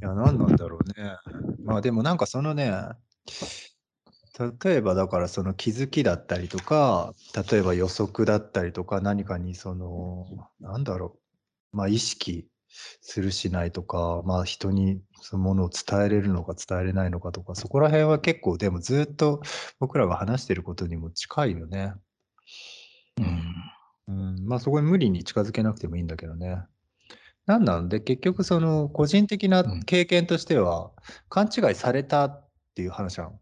[0.00, 1.16] や、何なんだろうね。
[1.64, 2.72] まあでもなんかそのね、
[4.64, 7.12] 例えばだからその気づきだったりとか、
[7.50, 10.26] 例えば予測だったりとか、何かにその、
[10.60, 11.18] なんだろ
[11.72, 12.46] う、まあ意識
[13.02, 19.42] するしないとか、まあ人にそのものを伝えれるのか伝えれないのかとか、そこら辺は結構でもずっと
[19.78, 21.92] 僕らが話してることにも近いよね。
[23.18, 23.54] うん。
[24.08, 26.62] うん、まあそこに無理に近づけなくてもいいんだけどね。
[27.50, 30.92] なんなんで、結局その個人的なうん経験としては、
[31.28, 33.40] 勘違いされたっていう話なの？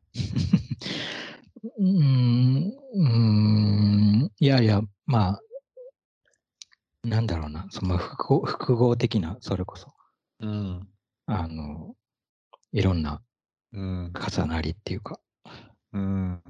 [1.76, 3.08] うーん、うー
[4.24, 5.40] ん、いやいや、まあ、
[7.04, 9.92] なんだろうな、その複合複合的な、それこそ、
[10.40, 10.88] うん。
[11.26, 11.94] あの、
[12.72, 13.20] いろんな
[13.74, 14.12] うん。
[14.14, 15.20] 重なりっていうか、
[15.92, 16.42] うん。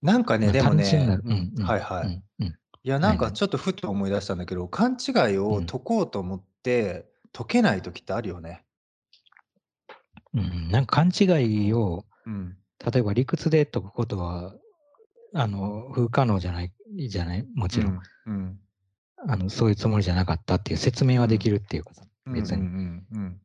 [0.00, 2.06] なんかね、まあでも単純なね、うんうんはいはい。
[2.06, 2.54] うんうん
[2.86, 6.53] いや、なんかちょっとふと思い出したんだけど、勘違いをうん解こうと思って、
[7.32, 8.64] 解けない時ってあるよね。
[10.34, 11.24] うん、なんか勘違
[11.68, 12.56] いを、うん。
[12.92, 14.54] 例えば理屈で解くことは、
[15.34, 16.72] あの、不可能じゃない、
[17.08, 17.46] じゃない？
[17.54, 18.60] もちろん,、うん。
[19.28, 19.50] あの。
[19.50, 22.34] そういうつもりじゃなかったっていう説明はできるっていうかさ、うん。
[22.34, 22.62] 別に。
[22.62, 23.40] うんうん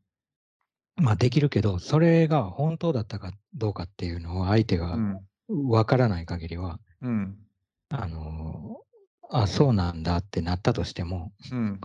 [1.02, 5.20] まあできるけど、それが本当だったかどうかっていうのを相手がうん。
[5.70, 7.38] わからない限りは、うん。
[7.88, 8.82] あの、
[9.32, 11.80] あ、そうなんだってなったとしても、うん。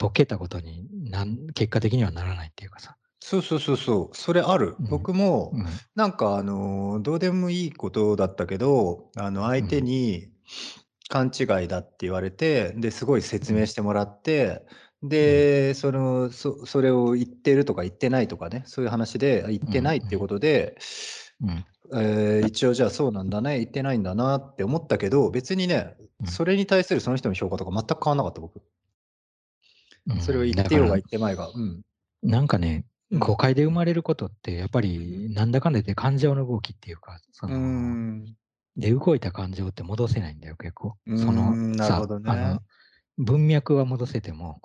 [0.00, 2.96] 解けたことになん結果的にはならないっていうかさ。
[3.22, 4.76] そうそうそうそう、それある。
[4.80, 4.86] うん。
[4.88, 5.66] 僕も、うん。
[5.94, 10.28] なんかあのーどうでもいいことだったけど、あの相手に
[11.10, 14.62] 勘違いだって言われて、ですごい説明してもらって、
[15.02, 20.78] で、そのそそれを言ってるとか言ってないとかね、そういう話で言ってないっていうことで、
[21.42, 21.64] うん。
[21.92, 26.26] えー一応じゃあそうなんだね、言ってないんだなって思ったけど、別にね、うん。
[26.26, 28.62] それに対するその人の評価とか全く変わんなかった僕。
[30.06, 31.48] うんそれを言ってようが言ってまいが。
[31.54, 31.82] うん。
[32.22, 38.36] なんかね、うん誤解で生まれることって、やっぱりなんだかんだで感情の動きっていうか、そうのん。
[38.76, 40.94] で動いた感情って戻せないんだよ、結構。
[41.16, 41.84] そのね
[42.26, 42.60] あの
[43.18, 44.60] 文脈は戻せても。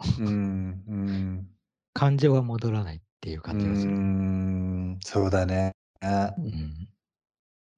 [1.94, 3.94] 感情は戻らないっていう感じがする。
[3.94, 5.72] ん、そうだね。
[6.02, 6.06] う
[6.42, 6.88] ん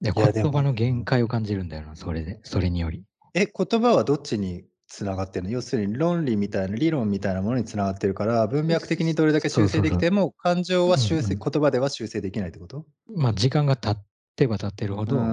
[0.01, 3.03] で言葉の限界を感じるんだよな、それで、それにより。
[3.33, 5.51] え、言葉はどっちにつながってるの。
[5.51, 12.85] 要するに論理みたいな、理論みたいなものにつながってるから、文脈的にどれだけ修正できても、感情は修正、うん言葉では修正できないってこと？
[13.15, 14.05] まあ、時間が経っ
[14.35, 15.25] てば経ってるほど、あ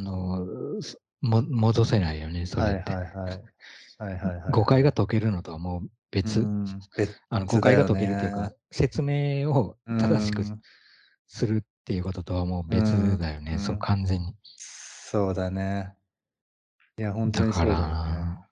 [0.00, 0.46] の、
[0.82, 2.92] すも戻せないよね、そはいれって。
[2.92, 3.42] はいはい。
[4.50, 6.40] 誤解が解けるのとはもう別、
[7.28, 10.42] あの別誤解が解けるというか、説明を正しく
[11.26, 13.58] するっていうこととはもう別だよね、うん。
[13.58, 14.34] そう完全に。
[14.56, 15.94] そうだね。
[16.98, 17.84] いや、本当にそうだよね。
[17.84, 18.48] ら、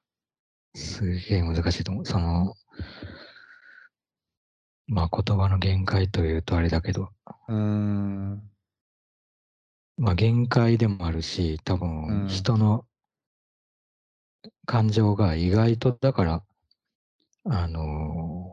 [0.79, 2.07] すげえ難しいと思う。
[2.07, 2.55] その、
[4.87, 7.11] まあ言葉の限界というとあれだけど、
[7.49, 8.51] うーん。
[9.99, 11.75] まあ限界でもあるし、多
[12.09, 12.87] うん分人の
[14.67, 16.45] 感情が意外と、だから、
[17.45, 18.53] あの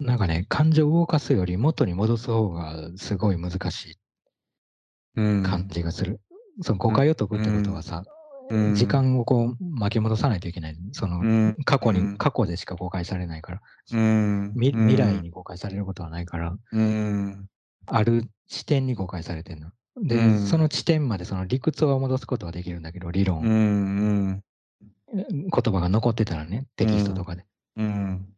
[0.00, 3.98] ーなんかね、感情を動かすより元に戻す方がすごい難しい
[5.16, 6.20] うん感じがする。
[6.62, 8.13] その誤解を解くってことはさ、うん
[8.74, 10.76] 時間をこう巻き戻さないといけない。
[10.92, 11.56] その、うん。
[11.64, 12.16] 過去に、うん。
[12.18, 13.60] 過去でしか誤解されないから、
[13.92, 14.52] うん。
[14.54, 17.46] み未来に誤解されることはないから、うん。
[17.86, 19.70] ある視点に誤解されてるの。
[20.02, 20.46] で、うん。
[20.46, 24.42] その地点までその理屈を戻すことはできるんだけど、理論、うん。
[25.12, 25.24] うん。
[25.30, 27.44] 言葉が残ってたらね、テキストとかで。
[27.76, 28.28] うん。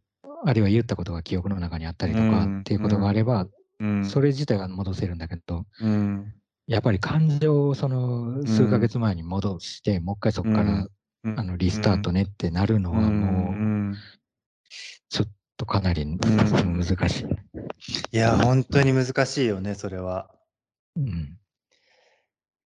[0.45, 2.61] あるいは言ったことが記憶の中にあったりとかうん。
[2.61, 3.49] っていうことがあれば、
[3.81, 4.05] うん。
[4.05, 6.35] それ自体は戻せるんだけど、うん
[6.67, 10.89] やっぱり感情をその数ヶ月前に戻して、もう一回そこから、
[11.25, 11.39] うん。
[11.39, 13.97] あのリスタートねってなるのはもう、ん。
[15.09, 17.25] ちょっとかなり難しい。
[18.13, 20.31] いや本当に難しいよねそれは。
[20.97, 21.39] うん。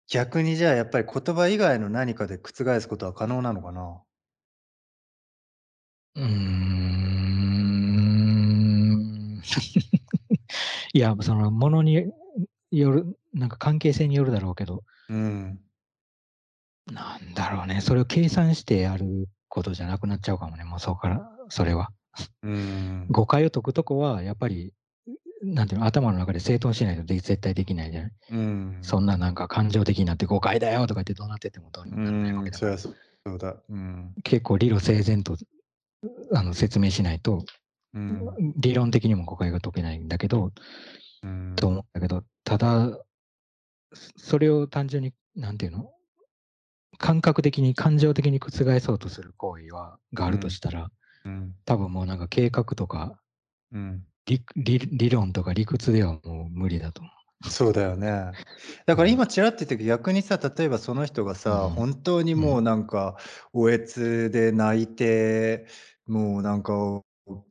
[0.07, 4.01] 逆にじゃあやっぱり言葉以外の何かで覆すことは可能なのかな？
[6.15, 6.29] うーん。
[10.93, 12.11] いや、そのものに
[12.71, 15.59] よる、なんか関係性によるだろうけど、うん。
[16.91, 21.89] なんだろうね、それを計算してやることじゃなくなっちゃうかもね、もうそこから、それは。
[22.43, 24.73] うん誤解を解くとこは、やっぱり、
[25.41, 28.11] なんていうの、頭の中で整頓しないとで絶対できないじゃない。
[28.31, 32.77] うんそんななんか感情的になって誤解だよとか言ってどうなっててもどうにもならないわけだから。
[32.77, 33.55] そうだ。
[33.69, 34.13] うん。
[34.23, 35.37] 結構理路整然と
[36.33, 37.45] あの説明しないと、
[37.93, 38.53] うん。
[38.57, 40.51] 理論的にも誤解が解けないんだけど、うん
[41.55, 42.89] と思うんだけど、ただ、
[43.93, 45.91] そそれを単純に、なんていうの？
[46.99, 48.51] 感覚的に、感情的に覆
[48.81, 50.91] そうとする行為は、があるとしたら、
[51.25, 51.59] うん。
[51.65, 53.21] 多分もうなんか計画とか
[53.71, 54.09] うん。
[54.25, 57.09] 理理理論とか理屈ではもう無理だと思
[57.47, 58.35] そうだよね。
[58.85, 61.73] だから今ちらっと言ったけど、逆にさ、例えばその人がさ、うん。
[61.73, 63.17] 本当にもうなんか、
[63.53, 65.65] おえつで泣いて、
[66.05, 67.01] もうなんか、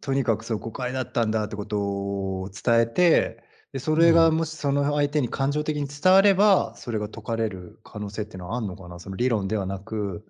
[0.01, 3.43] とにかくそう誤解だったんだってことを伝えて、
[3.73, 8.99] で、それがうんもしその相手に感情的に伝われば、それが解かれる可能性っていうのはあんのかな？
[8.99, 10.25] その理論ではなく、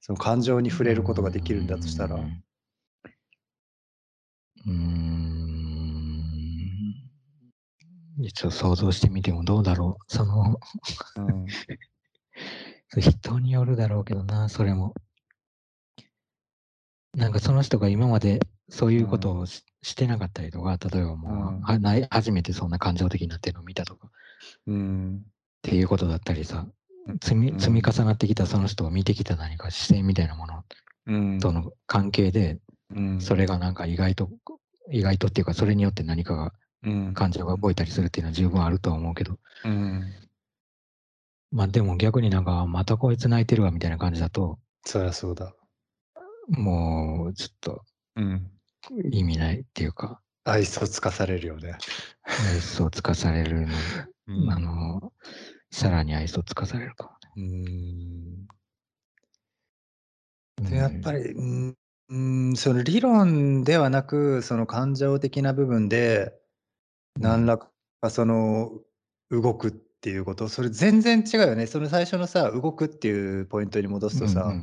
[0.00, 2.16] その感情に触れることができるんだとしたら。
[2.16, 4.64] うーん。
[4.66, 6.24] うーん。
[8.20, 10.04] 一応想像してみてもどうだろう。
[10.12, 10.58] その、
[11.16, 11.56] うん。
[13.00, 14.94] 人によるだろうけどな、それも。
[17.14, 24.10] なんかその人が今までそういうことをししてなかったりとか、例えばもう、うんはない初めてそんな感情的になってるのを見たとかっ
[24.66, 25.22] うん。
[25.62, 26.66] ていうことだったりさ、
[27.22, 30.64] 積うんみ積み重なってきたその人を見てきた何か視線みたいなもの
[31.06, 31.38] うん。
[31.38, 32.60] との関係で、
[32.94, 33.20] うん。
[33.20, 34.30] それがなんか意外と、
[34.90, 36.52] 意外とっていうか、それによって何かが、
[36.82, 37.14] うん。
[37.14, 40.02] 感情が動いたりするっていうのは十分あるとは思うけど、うん。
[41.50, 45.54] まあでも逆になんか、またこいつ泣いてるわみたいな感じだと、そりゃそうだ。
[46.48, 47.84] もうちょっと
[48.16, 48.50] うん。
[49.10, 51.76] 意味ないっていうか、愛想つかされるよね。
[52.24, 53.74] 愛想つかされるの、
[54.28, 55.12] うんあの、
[55.70, 58.46] さらに愛想つかされるかうーん。
[60.62, 60.70] もね。
[60.70, 61.76] で、やっぱり、うーん、
[62.08, 66.32] うーん、その理論ではなく、その感情的な部分で、
[67.18, 67.70] 何らか
[68.10, 68.72] その
[69.30, 71.66] 動くっていうこと、それ全然違うよね。
[71.66, 74.54] その最初のさ、動くっていうポイントに戻すとさ、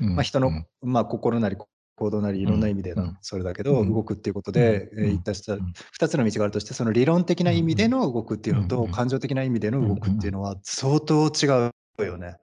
[0.00, 0.50] まあ、人の、
[0.82, 1.56] まあ、心なり
[2.00, 11.46] 行動なりいろんな意味でうんうなんそれだけど、うん動くっていうことで、言ったしたうん2つの道があるとして、その理論的な意味での動くっていうのと、感情的な意味での動くっていうのは相当違
[11.98, 12.36] うよね。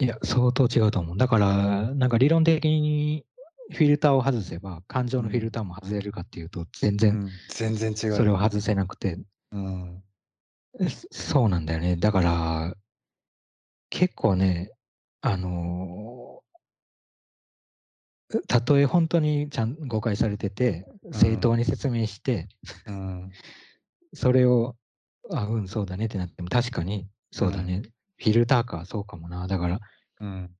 [0.00, 1.16] いや、相当違うと思う。
[1.16, 3.24] だから、なんか理論的に
[3.70, 8.16] フィルターを外せば、感情のフィルターも外れるかっていうと、全然うん全然違う。
[8.16, 9.18] それを外せなくて、
[9.52, 10.02] うん。
[10.88, 11.96] そそうなんだよね。
[11.96, 12.74] だから、
[13.90, 14.72] 結構ね、
[15.20, 16.33] あのー
[18.42, 22.48] たとえ本当にちゃん誤解されてて、正当に説明して、
[22.86, 23.30] うん。
[24.12, 24.76] それを、
[25.30, 27.82] あ、うん、そうだねってなっても、確かに、そうだね。
[28.16, 29.46] フィルターか、そうかもな。
[29.46, 29.80] だから、
[30.20, 30.50] うん。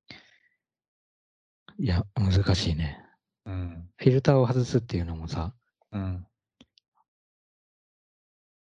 [1.78, 3.00] いや、難しいね。
[3.46, 3.88] うん。
[3.96, 5.54] フィルターを外すっていうのもさ、
[5.92, 6.26] うん。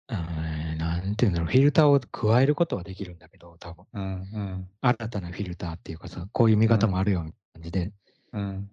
[0.07, 4.03] なんていうんだろう、フィルターを加えることはできるんだけど、多分うん。
[4.03, 4.05] う
[4.39, 4.69] ん。
[4.81, 7.91] 新たなフィルターっていうかさ、こういう見方もあるよみたいな感じで、
[8.33, 8.71] うん。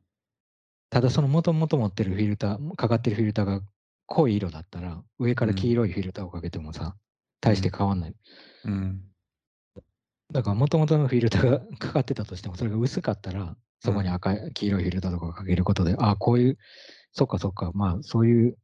[0.93, 3.63] ただその元々持ってるフィルター、かかってるフィルターが
[4.05, 6.97] 濃い色だったら、上から黄色いフィルターをかけてもさ、
[7.41, 8.15] 大して変わんない。
[8.67, 9.01] うん。
[10.31, 16.59] だから元々のフィルターが かかってたとしても、それが薄かったら、そこに赤い、黄色いフィルターとかをかけることで、ああ、こういう、
[17.13, 18.59] そっかそっか、まあそういう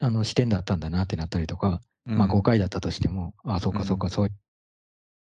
[0.00, 4.30] あの視点だったんだなってなったりとか、まあ誤解だったとしても、ああ、そっかそっか、そう、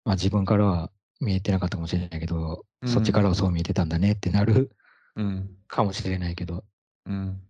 [0.04, 0.90] まあ自分からは
[1.20, 2.88] 見えてなかったかもしれないけど、うん。
[2.88, 4.72] そっちからはそう見えてたんだねってなる
[5.16, 5.50] うん。
[5.68, 6.64] かもしれないけど、
[7.06, 7.40] うん。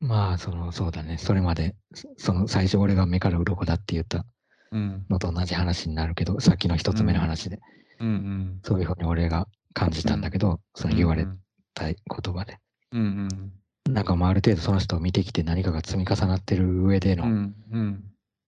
[0.00, 4.24] まあその、そうだね、それまで、そその最初俺が目から鱗だって言った
[4.70, 5.06] うん。
[5.08, 7.58] のと同じ話になるけど、さっきの一つ目の話で、
[8.00, 8.60] うん。
[8.62, 11.38] そういうふうに俺が感じたんだけど、その言われうん。
[11.74, 11.96] た言
[12.34, 12.58] 葉で。
[12.92, 13.28] うん。
[13.88, 17.54] なんかまあある程度その人を見てきて何かが積み重なってる上でのうん。
[17.72, 18.04] うん。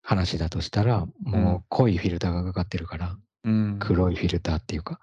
[0.02, 3.76] 話だとしたら、もう濃いフィルターがかかってるから、うん。
[3.78, 4.98] 黒いフィルターっていうか、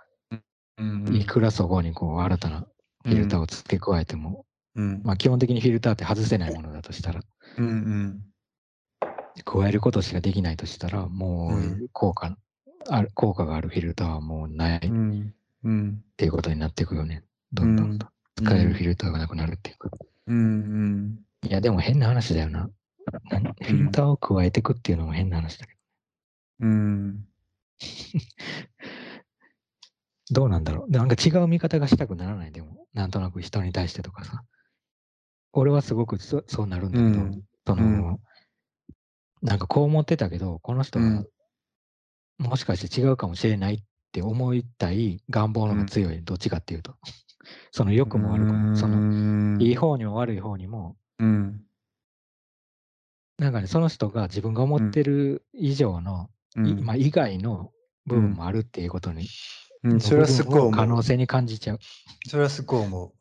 [0.78, 1.16] うん。
[1.16, 2.68] いくらそこにこう新たな
[3.08, 4.46] フィルターを付け加えても、
[4.76, 5.02] うん。
[5.04, 7.22] まあ基本的にフィルターって外せないものだとしたら、
[7.58, 7.66] うん。
[7.66, 8.22] うん。
[9.46, 12.38] 加えることしかできないとしたら、もうう効果、
[12.90, 15.34] ある効果があるフィルターはもうないっうん。
[15.64, 16.04] うん。
[16.18, 17.24] ていうことになっていくよね。
[17.54, 18.08] どんどんと。
[18.36, 19.90] 使えるフィルターがなくなるっていうか。
[20.28, 21.20] うん。
[21.48, 22.70] いや、でも変な話だよな。
[23.30, 25.78] 何フィルターを加えていくっていうのも変な話だけ
[26.60, 27.26] うん。
[30.32, 30.42] ど。
[30.42, 30.92] どうなんだろう。
[30.92, 32.86] なんか違う見方がしたくならない、でも。
[32.94, 34.44] なんとなく人に対してとかさ。
[35.54, 38.18] 俺はすごくそそうなるんだけど、うんその、うん
[39.44, 41.28] なんかこう思ってたけど、この人はうん
[42.40, 43.80] もしかして違うかもしれないっ
[44.12, 46.96] て思いたい願望の方が強い、どっちかっていうと。
[47.72, 51.62] その良くも悪くも、そののいい方にも悪い方にも、うん。
[53.38, 57.72] なんかね、その人が自分が思ってる以上の、いまあ、以外の
[58.06, 59.28] 部分もあるっていうことに、
[59.84, 60.86] うん、それはすごい可。
[60.86, 61.80] 能性に感じちゃう。
[62.28, 63.12] それはすごい思う。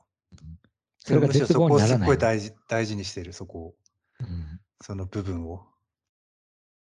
[0.98, 3.74] それが絶望にならないそこをすごい大事大事にしてる、そこを。
[4.20, 5.64] うんその部分を。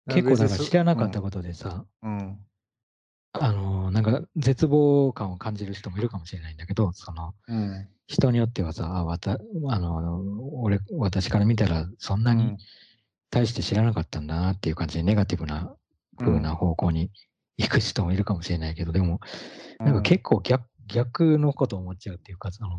[0.09, 1.23] 結構だから知らなかったと。
[1.23, 2.39] ことでさ、うん。
[3.33, 7.89] あのーなんか絶望感を感じる人もいるかもしれないんだけど、そのうん。
[8.07, 12.57] 人によってはさ、あわたあのー俺私から見たらそんなに
[13.31, 15.75] 大して知らなかったんだなっていう感じで、ネガティブな
[16.19, 17.11] 風な方向に
[17.57, 19.21] 行く人もいるかもしれないけど、でも、
[19.79, 22.79] なんか結構逆逆のことを思っちゃうっていうか、その、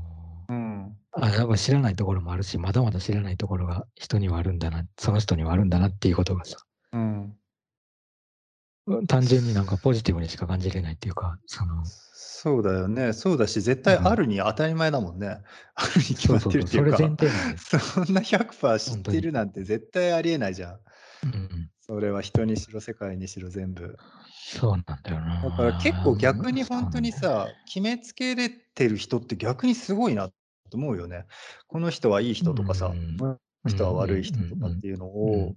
[0.49, 0.97] うん。
[1.13, 6.57] あ、やっぱ知らないところもあるし、まだまだ知らないところが人にはあるんだな、その人にはあるんだなっていうことがさ、
[6.93, 7.35] うん。
[9.07, 13.13] 単純になんかポジティブにしか感じれないっていうか、その、そうだよね。
[13.13, 15.41] そうだし、絶対うんあるに当たり前だもんね。
[15.73, 16.97] あるに決まっそうそうそう、てるっていうか。
[16.97, 17.79] それ前提なんです。
[18.05, 20.79] そんな100%知ってるなんて絶対ありえないじゃん。
[21.23, 23.97] うんうん、それは人にしろ世界にしろ全部。
[24.47, 25.41] そうなんだよな。
[25.41, 30.29] だから結構逆に本当にさ、決めつけれてる人って逆にすごいな
[30.69, 31.25] と思うよね。
[31.67, 35.55] この人はいい人とかさ、うんこの人は悪い人とかっていうのを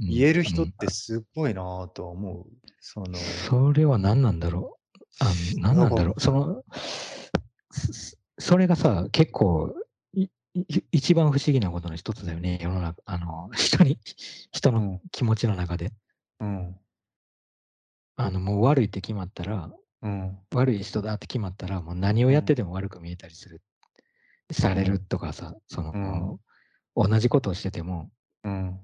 [0.00, 2.46] 言える人ってすごいなとは思う。
[2.80, 5.06] そのそれは何なんだろう。
[5.20, 6.20] あ何なんだろう。
[6.20, 6.64] その、
[7.70, 9.72] そそれがさ、結構、
[10.90, 12.58] 一番不思議なことの一つだよね。
[12.60, 14.00] 世の中、あの、人に、
[14.50, 15.92] 人のうん気持ちの中で。
[16.40, 16.76] うん
[18.18, 19.70] あの、もう悪いって決まったら、
[20.02, 20.38] うん。
[20.52, 23.62] 悪い人だって決まったら、もう何をやってても悪く見えたりする。
[24.50, 26.40] されるとかさ、その、
[26.96, 28.10] 同じことをしてても、
[28.42, 28.80] うん。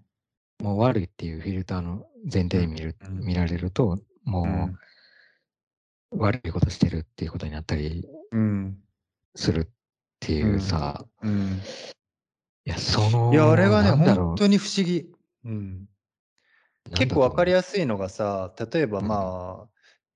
[0.62, 3.24] もう悪いっていうフィルターの前提で見る、うん。
[3.24, 6.20] 見られると、もう、うん。
[6.20, 8.78] 悪いことしてるっていうことになったりうん。
[9.34, 9.68] するっ
[10.20, 11.60] ていうさ、うん。
[12.66, 15.10] いや、その、いや、あれがね、本当に不思議。
[15.44, 15.88] うん、
[16.90, 17.80] 結構わかりややす。
[17.80, 19.08] いのがさ、例えばうん。
[19.08, 19.68] まあ、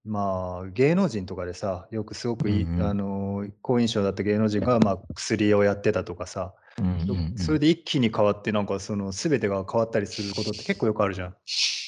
[0.05, 11.37] まあ、芸能人とかでさ、よくすごくいい、うんうんあの好印象だった芸能人が、まあ、薬をやってたとかさ、す、うんうんうん、それで一気に変わって、なんかその全てが変わったりすることって結構よくあるじゃん。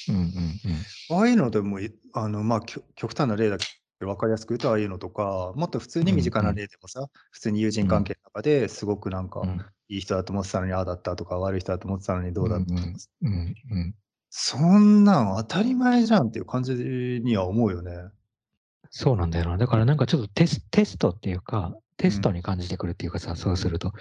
[0.08, 0.22] うんうん
[1.10, 1.16] うん。
[1.18, 3.64] ああいうのでもい、あのまあ、きょ極端な例だけ
[4.00, 9.64] ど、分かりやすく言うと、ああいうのとか、もっと普通に身近な例でもさ、普通に友人関係の中ですごくなんか、うん。
[9.88, 12.80] いい人だと思ってたのにああだったとか、悪い人だと思ってたのにどうだったとか、
[13.22, 13.94] うんうんうん
[14.30, 17.92] そんなん当たり前じゃんっていう感じには思うよね。
[18.90, 19.58] そうなんだよな。
[19.58, 23.92] だからなんかちょっとテステストっていうか、テストに感じてくるっていうかさ、そうすると、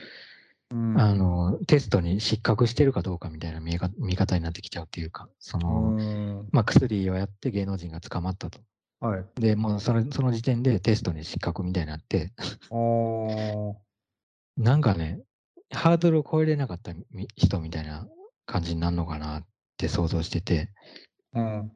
[0.71, 8.59] うんあの、テストに失格してるかどうかみたいな見見方になってきちゃうっていうか、その、うんまあ、薬をやって芸能人が捕まったと。
[8.99, 9.25] はい。
[9.35, 12.31] で、もうそのその時点でテストに失格みたいになって、
[14.57, 15.21] なんかね、
[15.71, 18.07] ハードルを超えれなかったみ人みたいな
[18.45, 19.45] 感じになるのかなっ
[19.79, 20.69] て想像してて、
[21.33, 21.71] うん。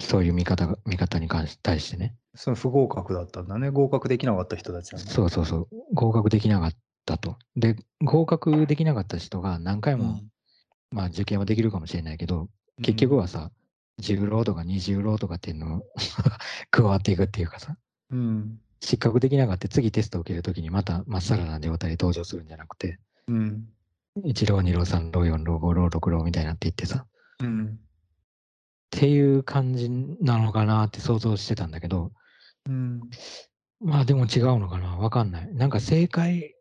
[0.00, 2.16] そういう見方が見方に関し対してね。
[2.34, 3.70] その不合格だったんだね。
[3.70, 5.10] 合格できなかった人たちなんだ。
[5.10, 6.72] そうそうそう、合格できなかっ
[7.06, 7.36] たと。
[7.56, 10.20] で、合格できなかった人が何回も、
[10.90, 12.48] まあ受験はできるかもしれないけど、
[12.82, 13.52] 結局はさ、
[14.00, 15.82] 10ローとか20ローとかっていうのを
[16.72, 17.76] 加わっていくっていうかさ、
[18.10, 18.60] うん。
[18.80, 23.68] 合格できなかった次テストを受けるときにまたまっさらな状態で登場するんじゃなくて、うん。
[24.16, 27.06] 1ロー、2ロー、3ロー、4ロー、5ロー、6ローみたいになっていってさ、
[27.40, 27.66] うん。
[27.66, 27.70] っ
[28.90, 32.12] ていう感じなのかなって想像してたんだけど、
[32.68, 33.00] うん。
[33.80, 35.52] まあでも違うのかなわかんない。
[35.54, 36.54] なんか正解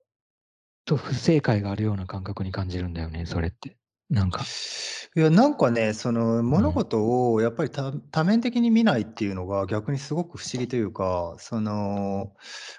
[0.86, 3.78] と不正解があるような感覚に感じるんだよね、それって。
[4.10, 4.44] なんか。
[5.16, 12.34] いや、なんかね、その物事をやっぱり多多面的に見ないっていうのが逆にすごく不思議というか、その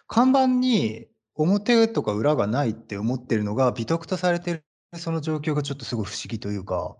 [0.09, 4.65] 看板に表とか裏がないって思ってるのが美徳とされてる
[4.99, 6.97] その状況がちょっとすごい不思議というか、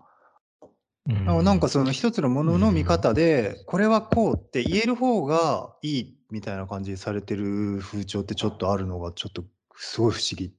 [1.09, 1.29] うん。
[1.29, 9.45] あなんかその一つのものの見方で、これはこうって言える方がいいみたいな感じにされてる風潮ってちょっとあるのがちょっと
[9.77, 10.53] すごい不思議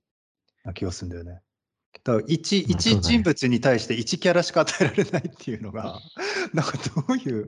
[0.63, 1.41] な気がするんだよね。
[2.03, 5.99] だから人物に対して一キャラしか与えられないっていうのが、
[6.53, 7.47] なんかどういう、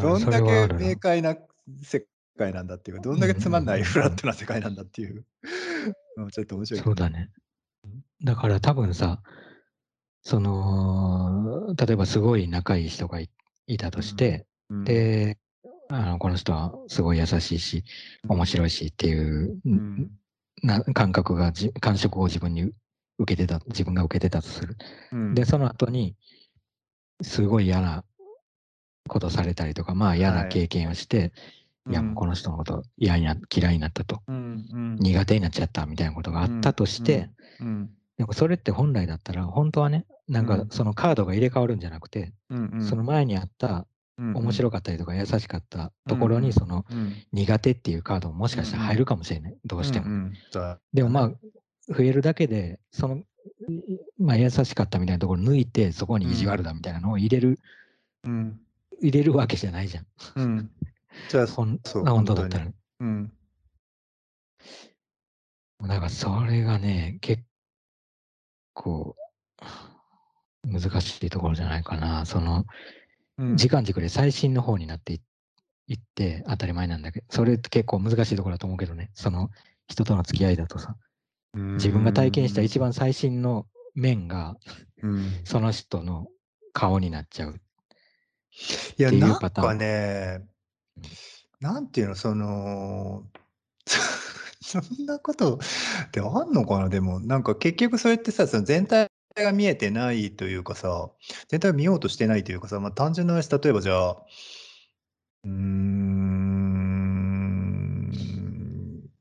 [0.00, 1.36] どんだけ明快な
[1.82, 2.06] 世
[2.38, 5.26] 界なんだっていうか、どんだけつまんない フラットな世界なんだっていう、
[6.16, 6.82] う んちょっと面白い。
[6.82, 7.30] そうだね。
[8.24, 9.22] だから多分さ、
[10.22, 13.30] その、例えばすごい仲いい人がい
[13.66, 15.38] いたとして、うん、で、
[15.90, 17.84] あのこの人はすごい優しいし、
[18.28, 20.10] 面白いしっていう、うん。
[20.62, 22.72] な感覚がじ、感触を自分に
[23.18, 24.76] 受けてた、自分が受けてたとする。
[25.12, 25.34] うん。
[25.34, 26.16] で、その後に、
[27.22, 28.04] すごい嫌な
[29.08, 30.48] ことされたりとか、まあ嫌はない。
[30.50, 31.32] 経験をして、
[31.88, 37.30] い、や、もうこの人のこと嫌いな、嫌いになったと、苦手になっちゃったみたいなことがあったとして、
[37.60, 40.68] うんでもそれって本来だったら、本当はね、なんかうん。
[40.70, 42.32] そのカードが入れ替わるんじゃなくて、
[42.80, 43.86] その前にあった
[44.18, 46.84] 面白かったりとか優しかったところに、その
[47.32, 49.56] 苦手っていうカードももしかしたら入るかもしれない。
[49.64, 50.06] どうしても。
[50.92, 51.32] でもまあ、
[51.94, 53.22] 増えるだけで、その、
[54.18, 57.60] まあ優しかったみたいなところ抜いて、そこに意地悪だみたいなのを入れる、
[58.24, 58.60] うん。
[59.00, 60.70] 入れるわけじゃないじゃん。
[61.24, 62.66] うんじゃあ、ほんそうあ本当だったら。
[63.00, 63.32] うん
[65.80, 67.44] なんかそれがね、結
[68.74, 69.14] 構、
[70.64, 72.26] 難しいところじゃないかな。
[72.26, 72.64] その、
[73.38, 75.20] うん時間軸で最新の方になってい
[75.86, 79.10] いって当たり前なんだけど、それって結構難しいところだと思うけどね。
[79.14, 79.50] その
[79.86, 80.96] 人との付き合いだとさ、
[81.54, 84.56] 自分が体験した一番最新の面が
[85.02, 86.26] うんその人の
[86.72, 87.60] 顔になっちゃう。
[88.98, 90.44] いや、っていうなんパターンかね、
[91.60, 93.24] なんていうの、その、
[94.60, 101.10] そんなことってあんのかな、でも、なんか結局それってさ、その全体が見えてないというかさ、
[101.48, 104.16] 全体を見ようとしてないというかさ、まあ、単純な話、例えばじゃあ、
[105.44, 106.38] うん、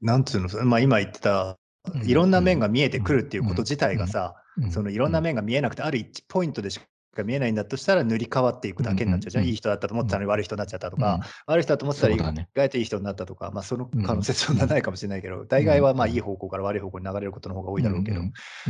[0.02, 1.58] なんつうの、まあ、今言ってた、
[2.04, 4.36] いろんな面が見えてくるっていうこと自体がさ、
[4.72, 6.80] そのいろんな面が見えなくて、ある一ポイントでし
[7.18, 9.32] か見えないんだとしたら、塗り替わっていくだけになっちゃう。
[9.32, 9.44] じゃん。
[9.44, 11.02] うんいい人だったと思ったのに悪い人になっちゃったとうん。
[11.02, 12.18] か、悪い人だと思ってたら意
[12.56, 18.22] 外といい人になったとか、まあ、その可能性うんそんなないかもしれないけど、大概はまあいい方向から悪い方向に流れることの方が多いだろうけど、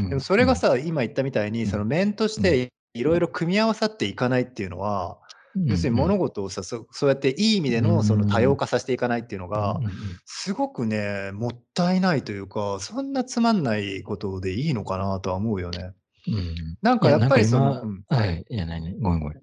[0.10, 5.18] でもそれがさ、今言ったみたいに、その面としていろいろ組み合わさっていかないっていうのは、
[5.66, 9.80] 要するに物事をさ、そそうやっていい意味でのその多様化させていかないっていうのが
[10.26, 15.94] すごくね、もったいないというか、そんなつまんないことでいいのかなとは思うよね。
[16.28, 19.42] うんうんなんかやっぱりその、はい、いや、何ごめんごめん。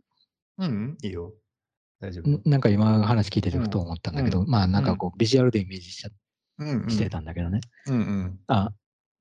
[0.58, 1.32] うん、いいよ。
[2.00, 2.30] 大丈夫。
[2.30, 6.10] んなんか今話聞いててふと思ったんだけど、うんまあなんかこうビジュアルでイメージしちゃ
[6.88, 7.60] してたんだけどね。
[7.86, 8.38] うんうん。
[8.46, 8.70] あ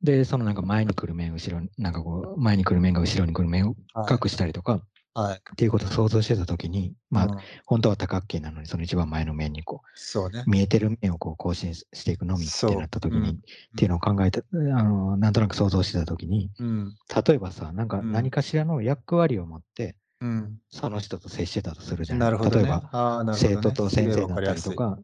[0.04, 4.82] で、そのなんか前に来る面、後ろに、なんかこう、前に来る面が後ろに来る面をはい隠したりとか、
[5.16, 5.38] はい。
[5.38, 10.50] っていうことを想像してたときに、まあ、うん本当は多角形なのに、その一番前の面にこそうねう、。
[10.50, 13.40] 見えてる面をこう更新していくのみってなったときに、そううんっ
[13.78, 16.96] ていうのを考えて、あの、なんとなく想像してたときに、うん。
[17.28, 20.58] 例えばさ、なんかうん何かしらの役割を持って、うん。
[20.70, 22.26] その人と接してたとするじゃな。
[22.26, 22.64] ないるほど、ね。
[22.64, 24.72] 例えば、ね生徒と先生だったりと。
[24.74, 24.98] か、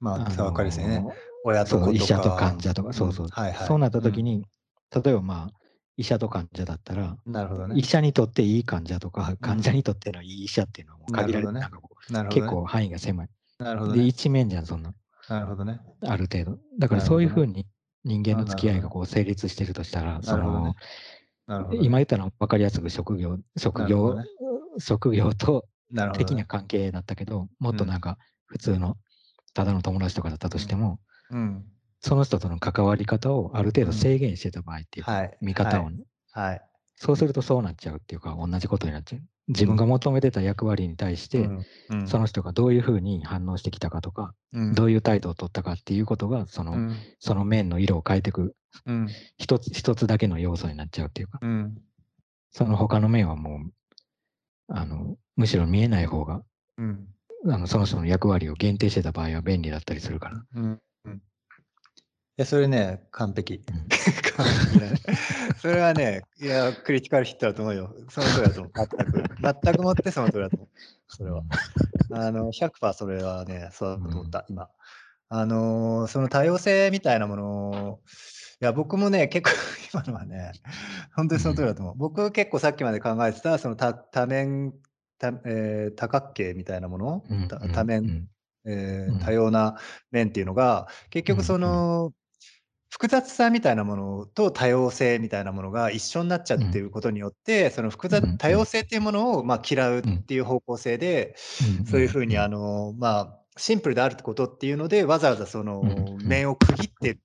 [0.00, 1.04] まあ、あのわかりやすいね。
[1.44, 1.90] 親とか。
[1.90, 3.26] 医者と患者とか、そうそう。
[3.26, 3.66] んはいはい。
[3.66, 4.46] そうなったときに、
[4.94, 5.63] 例えばまあ、
[5.96, 7.84] 医者と患者だったら、うん、なるほどね医。
[7.84, 11.62] 者にとっていい患者とか、患者にとってのいい医者っていうのはもう限られて、んね。
[12.30, 13.28] 結構範囲が狭い。
[13.58, 14.04] で、なるほどね。
[14.04, 14.92] 一面じゃん、そんな、
[15.28, 15.80] なるほどね。
[16.02, 16.58] ある程度。
[16.78, 17.66] だからそういうふうに
[18.04, 20.74] 人間の付き合いがこう成立してるとしたら、そなるほどねの、
[21.46, 21.86] なるほどね。
[21.86, 24.24] 今言ったのは分かりやすく職業、職業ね、
[24.78, 25.66] 職業と
[26.14, 28.96] 的な関係だったけど、もっとなんか普通の
[29.54, 30.98] ただの友達とかだったとしても、
[31.30, 31.64] うん。
[32.04, 35.38] その人との関わり方をある程度制限してた場合っていうか、はい。
[35.40, 36.60] 見方をね、はい。
[36.96, 39.22] そうするとそうなっちゃうっていうか、同じことになっちゃう。
[39.48, 41.48] 自分が求めてた役割に対して、
[41.88, 51.74] うん、その人がどういうふうに反応してきたかとか、うん、どういう態度を取ったかっていうことが、その、うん、その面の色を変えていく、うん、一つ、一つだけの要素になっちゃうっていうか、うん、
[52.50, 53.70] その他の面はもう、
[54.68, 56.42] あの、むしろ見えない方が、
[56.76, 57.08] うん、
[57.48, 60.44] あの、その人の役割を限定してた場合は便利だったりするから。
[62.36, 63.54] や、それね、完璧。
[63.54, 63.88] うん
[64.36, 64.98] 完璧だね。
[65.58, 67.94] それはね、いや、クリティカルヒットだと思うよ。
[68.08, 68.72] その通りだと思う。
[68.74, 69.62] 全く。
[69.62, 70.68] 全くもってその通りだと思う。
[71.08, 71.42] それは。
[72.12, 74.68] あの、100%それはね、そうだと思った、今。
[75.28, 78.00] あのーその多様性みたいなものを、
[78.60, 79.56] いや、僕もね、結構
[80.02, 80.52] 今のはね、
[81.14, 81.94] 本当にその通りだと思う。
[81.96, 84.74] 僕結構さっきまで考えてた、その多多面、
[85.18, 87.24] 多,、えー多角形みたいなもの、
[87.72, 88.28] 多面、うん
[88.66, 89.76] えーうん多様な
[90.10, 92.12] 面っていうのが、結局その、
[92.94, 98.38] 複雑さみたいなものと多様性みたいなものが一緒になっちゃってることによって、その複雑うん。
[98.38, 101.34] 多様性っていうものをまあ嫌うっていう方向性で、
[101.80, 101.86] うん。
[101.86, 102.40] そういうふうにん。
[102.40, 106.24] あの、まあ、シンプルであることっていうのでわざわざそのうん。
[106.24, 107.18] 面を区切ってる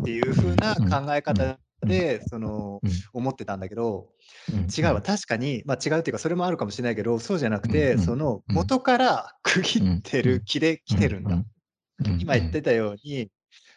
[0.00, 2.90] っていうふうな考え方でそのうん。
[3.14, 4.10] 思ってたんだけど
[4.52, 4.66] うん。
[4.66, 5.00] 違うわ。
[5.00, 7.98] 確かに、まあ、違うっていうかそれもあるかもしれないけどそうじゃなくてうん。
[7.98, 8.54] そのうん。
[8.54, 11.36] 元から区切ってる気で来てるんだ。
[11.36, 11.44] うん。
[12.20, 13.30] 今言ってたように、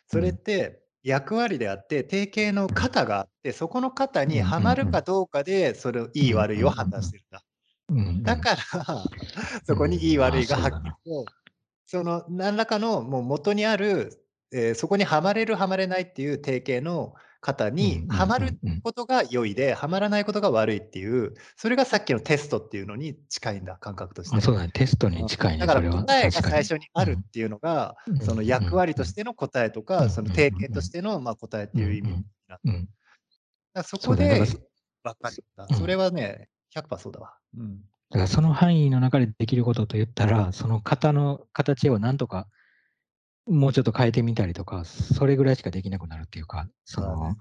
[0.08, 7.44] それって役割であって、定型の型があって、そこの型にはまるかどうかで、それをいい悪いを判断してるんだ。
[7.90, 8.58] うんだから、
[9.64, 11.26] そこにいい悪いがはっきりと、
[11.86, 17.14] その何らかのもう元にある、えーそこにはまれる、はまれないっていう定型の
[17.48, 24.36] 型にうんはまることが良いで、はまらないことが悪いっていう、それがさっきのテストっていうのに近いんだ、感覚として。
[24.36, 25.90] あそうだね、テストに近いね、だから。
[25.90, 28.20] 答えが最初にあるっていうのが、うん。
[28.20, 30.10] その役割としての答えとうか、ん。
[30.10, 33.84] その定型としてのまあ答えっていう意味になって。
[33.84, 34.56] そこでから分
[35.04, 35.16] かっ
[35.56, 35.68] た。
[35.70, 35.78] うん。
[35.78, 37.36] それはね、100%そうだわ。
[37.58, 37.78] うん。
[38.10, 42.48] だからその範囲の中でできることと言ったら、その型の形をなんとか
[43.48, 47.38] もうちょっと変えてみたりとか、それぐらいしかできなくなるっていうか、そそうだのね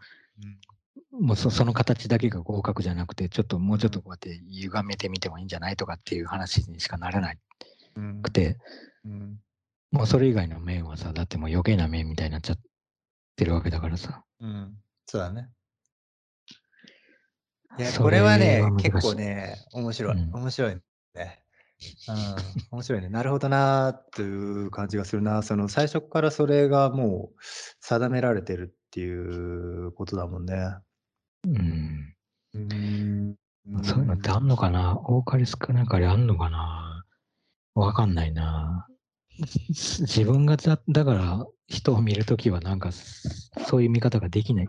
[1.13, 7.33] もうそその形だけが合格じゃなくて、ちょっともうちょっとこうやって歪めてみてもいいんじゃないとかっていう話にしかならな
[7.97, 8.59] うんくて、
[9.05, 9.41] うん
[9.93, 12.59] もうそれ以外の面はさ、だってもう余計な面みたいになっちゃっ
[13.37, 14.25] てるわけだからさ。
[14.41, 14.75] うん。
[15.07, 15.49] そうだね。
[17.79, 18.91] いや、そこれはれね、結。
[19.01, 20.17] 構ね、面白い。
[20.17, 20.75] うん面白い
[21.15, 21.46] ね。
[22.09, 22.17] うん、
[22.71, 23.09] 面白いね。
[23.09, 25.43] なるほどなっていう感じがするな。
[25.43, 27.37] その最初からそれがもう
[27.81, 30.55] 定められてるっていうことだもんね。
[31.47, 32.15] うん。
[32.55, 33.37] うーん。
[33.83, 34.97] そういうのってあんのかな？
[34.97, 37.05] 多かれ少なかれあんのかな？
[37.75, 38.87] わかんないな。
[39.69, 44.69] 自分がだだから人を見るときはなんかそういう見方ができない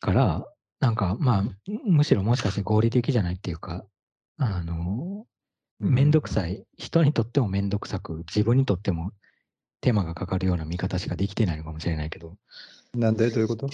[0.00, 0.46] から、
[0.80, 1.44] なんかまあ
[1.84, 3.84] むしろもしかして合理的じゃないっていうか、
[4.38, 5.26] あの、
[5.80, 9.12] めんどくさい、人にとってもめんどくさく、自分にとっても
[9.80, 12.36] 手間がかかるような見方しかできてないのかもしれないけど、
[12.94, 13.30] なんで？
[13.30, 13.68] どういうこと？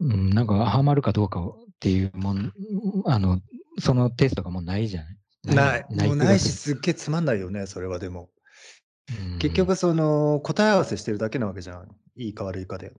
[0.00, 2.52] うん、なんかハマるかどうかっていうもん、
[3.06, 3.40] あの、
[3.78, 5.04] そのテストがもうないじゃ
[5.44, 5.86] ない？
[5.90, 6.08] ない。
[6.08, 8.30] もうないし、すすっげえつまんないよね、それはでも。
[9.16, 11.88] るうん結局、その、答え合わせしてるだけなわけじゃん。
[12.16, 12.92] いいか悪いかで。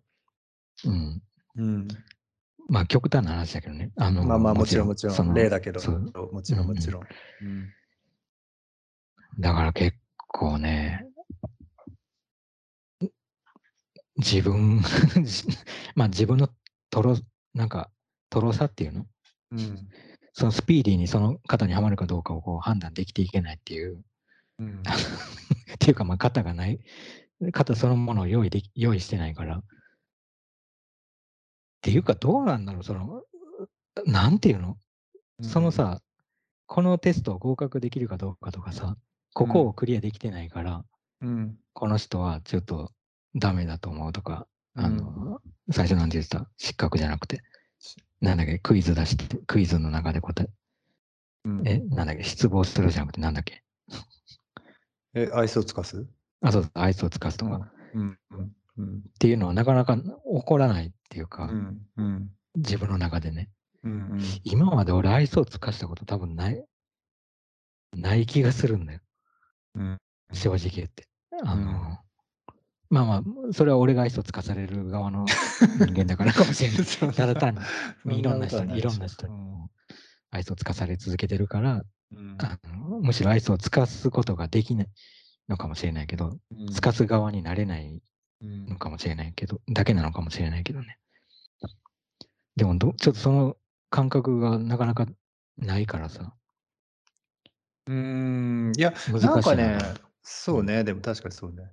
[0.86, 1.22] うん。
[1.58, 1.88] うん。
[2.70, 3.92] まあ極端な話だけどね。
[3.98, 5.34] あのまあまあ、もちろんもちろん。
[5.34, 5.80] 例だけど、
[6.32, 7.04] もちろんもちろん。
[7.42, 7.70] うん
[9.38, 11.06] だから結構ね、
[14.18, 14.82] 自分、
[15.96, 16.50] まあ自分の
[16.90, 17.18] とろ、
[17.54, 17.90] なんか、
[18.30, 19.08] とろさっていうの？
[19.52, 19.90] うん。
[20.34, 24.04] そのスピーディーにその方にはまるかどうかをこう判断できていけないっていう、
[24.60, 24.84] うん。
[24.84, 26.80] っていうかまあ型がない、
[27.42, 29.58] 型そのものを用意でき用意してないから。
[29.58, 29.64] っ
[31.82, 33.24] ていうかどうなんだろう、その、
[34.06, 34.78] なんていうの？
[35.42, 36.02] そのさ、
[36.68, 38.98] このテストを合格できるかどうかとかさ、
[39.34, 40.86] ここをクリアできてないから、
[41.22, 41.58] うん。
[41.74, 42.92] この人はちょっと
[43.36, 46.50] ダメだと思うとか、うんあの、最初なんて言ってた？
[46.58, 47.42] 失格じゃなくて、
[48.22, 50.50] なんだっけ、クイズ出して、クイズの中で答え、
[51.46, 53.64] うんえ、なんだっけ、失望するじゃなくて、なんだっけ？
[55.14, 56.06] え、愛想つかす？
[56.42, 58.20] あ、そうそう、アイスをつかすとか、うん。
[58.32, 58.52] うん。
[58.78, 58.98] うん。
[58.98, 60.04] っていうのはなかなか起
[60.46, 61.82] こらないっていうか、うん。
[61.98, 62.30] うん。
[62.56, 63.50] 自分の中でね。
[63.84, 64.20] うん。
[64.44, 66.66] 今まで俺アイスをつかしたこと多分ない、
[67.96, 69.00] ない気がするんだよ。
[69.80, 69.98] うん。
[70.34, 71.08] 正直言って。
[71.44, 71.98] あの、うん
[72.92, 75.26] まあまあ、それは俺が愛想つかされる側の
[75.78, 77.14] 人間だからかもしれない。
[77.14, 77.56] ただ単
[78.04, 79.70] に、いろんな人に、いろんな人にうん
[80.32, 81.84] 愛想つかされ続けてるから、
[83.02, 84.88] むしろ愛想をつかすことができない
[85.48, 88.02] のかもしれないけど、うんつかす側になれない
[88.42, 90.98] うんのかもしれないけど、だけなのかもしれないけどね。
[92.56, 93.58] でもど、ちょっとその
[93.92, 95.06] 感覚がなかなか
[95.58, 96.34] ないからさ、
[97.90, 97.96] うー
[98.72, 101.64] ん、いや、難しいなんかねな、そうね、でも確かにそうね。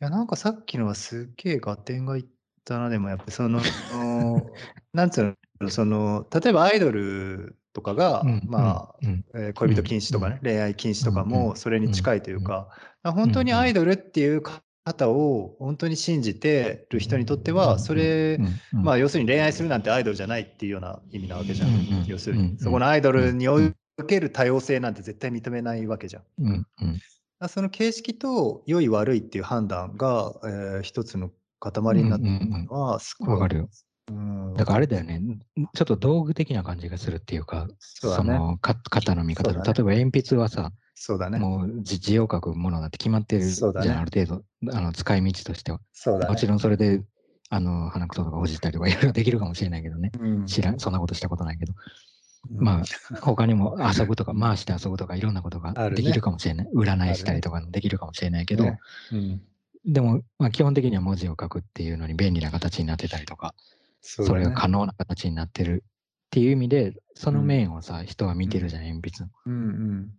[0.00, 2.26] いや、なんかさっきのはすっげえ合点がいっ
[2.64, 3.60] たな、でもやっぱりその、
[4.92, 9.08] なんつうの、その、例えばアイドルとかが、うんまあ、うん。
[9.08, 12.68] うんえー恋人禁止とかね、恋愛禁止とかうんもそれに近いというか、
[13.02, 14.42] 本当にアイドルっていう
[14.84, 18.38] 方を本当に信じてる人にとっては、それ、
[18.72, 21.68] まあ要するに恋愛するなんてアイドルじゃないっていうような意味なわけじゃん。
[21.70, 22.58] うんうん要するに、うんうん。
[22.58, 23.58] そこのアイドルにお
[24.08, 26.22] ける多様性なんて絶対認めないわけじゃん。
[26.38, 26.98] うんうん
[27.38, 33.28] あその形式と良い悪いっていう判断が、えー一つの塊になってるのはすごい。
[33.30, 33.68] わかるよ。
[34.10, 35.20] うんだからあれだよね、
[35.74, 41.38] ちょっと道具的な感じがするっていうか、そねのか型の見方ね例えば鉛筆はさ、そうだね。
[41.38, 45.80] もう字字を書くものだって決まってるじゃん、そうだねある程度、あの使い道としては。
[45.92, 46.30] そうだね。
[46.30, 47.02] もちろんそれで、
[47.50, 50.12] あの、鼻くそとかほじったりとかいろいろできるかもしれないけどね。
[50.20, 51.72] うん知らん、そんなことしたことないけど。
[52.50, 52.64] うん。
[52.64, 56.68] まあ、他にも遊ぶとか、回して遊ぶとか、いろんなことができるかもしれない。
[56.74, 58.78] 占いしたりとかもできるかもしれないけど、ね。
[59.12, 59.42] うん。
[59.84, 63.54] でも、まあ、基本的には文字を書くっていうのに便利な形になってたりとか、
[64.00, 64.40] そ,、ね。
[64.40, 65.88] れが可能な形になってるっ
[66.30, 69.30] ていう意味で、その面をさ、人は見てるじゃん、鉛筆の。
[69.46, 70.10] うんうん。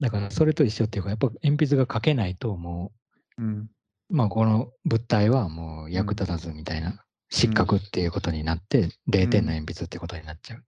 [0.00, 2.92] だから、それと一緒っていうか、やっぱ鉛筆が書けないと、も
[3.38, 3.70] うん。
[4.10, 10.64] う、まあ、この物体はもう役立たずみたいな、失格っていうことになって、0点の鉛筆ってことになっちゃう。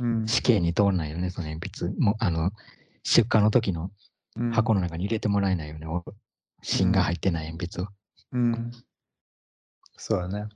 [0.00, 2.00] うん試験に通らないよね、その鉛筆。
[2.00, 2.50] もうあの、
[3.02, 3.90] 出荷の時の
[4.36, 6.04] うん箱の中に入れてもらえないよね、お
[6.62, 7.88] 芯が入ってない鉛筆を。
[8.32, 8.70] うん
[9.96, 10.48] そうだね。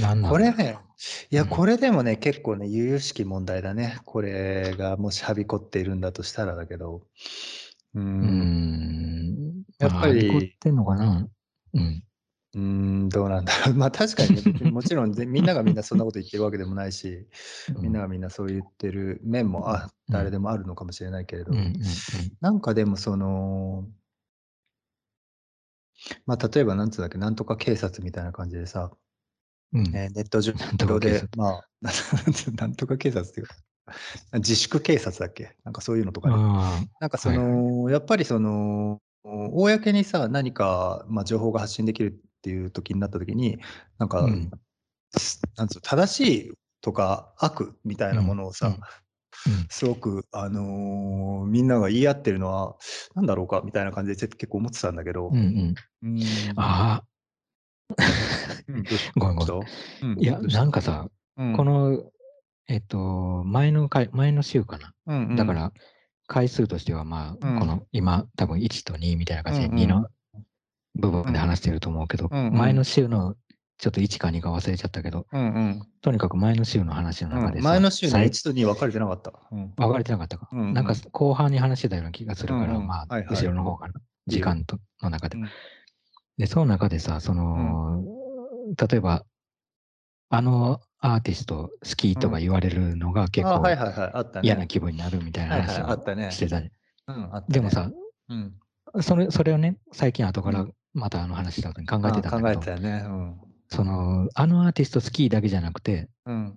[0.00, 0.78] なんなんこれね、
[1.30, 4.00] いや、うんこれでもね、結構ね、由々しき問題だね。
[4.04, 7.02] これがもしはびこっているんだとしたらだけど。
[7.94, 8.00] う。
[8.00, 8.26] うんー
[9.62, 9.64] ん。
[9.78, 11.28] やっぱりまあはびこってんのかな
[11.74, 12.03] うん。
[12.54, 13.74] うーん、どうなんだろう。
[13.76, 17.26] まあ確かにもちろんぜ みんながみんなそんなこと言ってるわけでもないし、
[17.80, 21.52] みんながみんなそう言ってる面もあ誰でもあるのかもしれないけれど、
[22.40, 23.88] なんかでもその、
[26.26, 28.90] まあ例えばなんつうんだっけ、なんとか警察みたいな感じでさ、
[29.72, 29.86] うん。
[29.94, 30.52] えーネット上
[31.00, 31.68] で察、まあ、
[32.56, 33.54] なんとか警察っていうか、
[34.34, 35.56] 自粛警察だっけ？
[35.64, 36.36] なんかそういうのとかね。
[36.38, 43.58] あなんかその、やっぱりその、公にさ、何か、まあ、情報が発信できるっていう時になった時に、
[43.98, 44.50] なんか、うん。
[45.56, 46.52] なんつうの正しい
[46.82, 48.72] とか悪みたいなものをさ、うん。
[48.72, 49.66] うん。
[49.70, 52.76] すごく、あのーみんなが言い合ってるのは、
[53.14, 55.28] なんだろうかみたいな感じで結構思ってたんだけど。
[55.28, 55.74] うんうん。
[56.02, 56.18] うん。
[56.56, 57.04] ああ、
[59.16, 60.22] ごめんごめん。
[60.22, 61.56] いや、なんかさ、うん。
[61.56, 62.02] この、
[62.68, 64.92] えっと、前の回、前の週かな。
[65.06, 65.36] うんうん。
[65.36, 65.72] だから、
[66.26, 67.58] 回数としては、まあ、うん。
[67.58, 69.78] この今、多分1と2みたいな感じで、うんうん。
[69.78, 70.06] 2の
[70.94, 72.54] 部分で話してると思うけど、うんうん。
[72.54, 73.34] 前の週の
[73.78, 75.82] ちょっと1か2か忘れちゃったけど、うんうん。
[76.00, 77.64] とにかく前の週の話の中でさ、うん。
[77.64, 79.32] 前の週に最1と2分かれてなかった？
[79.50, 79.72] うん。
[79.76, 80.48] 分かれてなかったか。
[80.52, 80.72] うんうん。
[80.74, 83.34] なんか後半に話してたような気がするから、うんうんまあ、はいはい。
[83.34, 83.94] 後ろの方かな。
[84.26, 85.38] 時間との中で。
[85.38, 85.48] うん。
[86.38, 88.02] で、その中でさ、その、
[88.88, 89.24] 例えば、
[90.30, 94.40] あのアーティスト好きとか言われるのが結あ構。
[94.42, 96.62] 嫌な気分になるみたいな話をしてた
[97.48, 97.90] でも、さ、
[98.30, 98.54] うん、
[99.02, 103.04] それそれをね、最近後からうまたあの話した後に考えてたんだけど、えてたよね。
[103.06, 106.56] うんその、あのアーティスト好きだけじゃなくて、うん、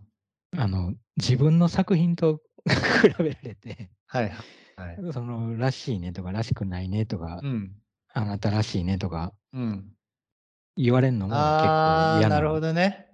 [0.56, 4.34] あの、自分の作品と比べられて、はいはい。
[4.78, 7.71] はいその、らしいねとか、らしくないねとか、うん
[8.13, 9.91] あなたらしいねとかうん、
[10.76, 13.07] 言われるのも結構嫌なのなるほどね。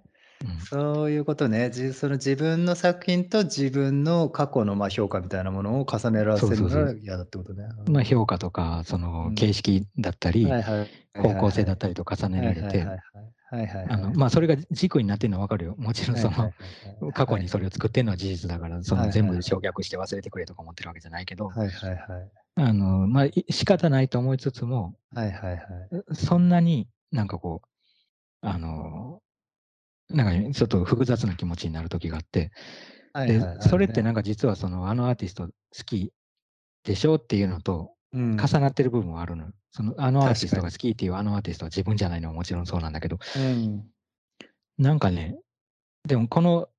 [0.44, 0.60] うん。
[0.60, 1.70] そういうことね。
[1.70, 7.66] じその自分の作品と自分の過去のまあ評価みたいなものを重ねらせるのそうそうが嫌だってことね。
[7.88, 9.36] まあ、評価とか、そのうん。
[9.36, 10.90] 形式だったり、はいはい。
[11.22, 15.76] 方向性だったりと重ねられて、はいはいはいはいあのまあ、それが軸になってるのは分かるよ。
[15.78, 16.52] もちろんその、
[17.14, 22.32] 過去にそれれを作ってるのは事実だから、その全部省略して忘れてくれとか思ってるわけじゃないけど、はいはいはい。
[22.56, 25.60] あの、まあ、い仕方ないと思いつつも、はいはいはい。
[26.16, 27.68] そんなになんかこう、
[28.42, 29.22] あの、
[30.10, 32.52] なんかねちょっと複雑な気持ちになる時があって、
[33.16, 35.52] でそれってなんか実はそのあのアーティスト好
[35.86, 36.12] き
[36.84, 39.52] でしょっていうのとうん重なってる部分はあるのよ。
[39.72, 43.84] そのあのアーティストが好きっていうあのアーティストは自分じゃないのはもちろんそうなんだけど、うん。
[44.78, 45.36] なんかね、
[46.08, 46.70] でもこの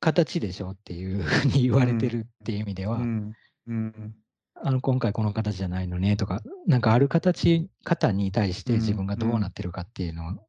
[0.00, 3.32] 形でしょっていうふうに言われてるっていう意味では、うん。
[3.68, 4.14] うん。
[4.54, 10.40] あの今回この形じゃないのねとか、なんかある形、型に対して自分がどうなってるかっていうのうん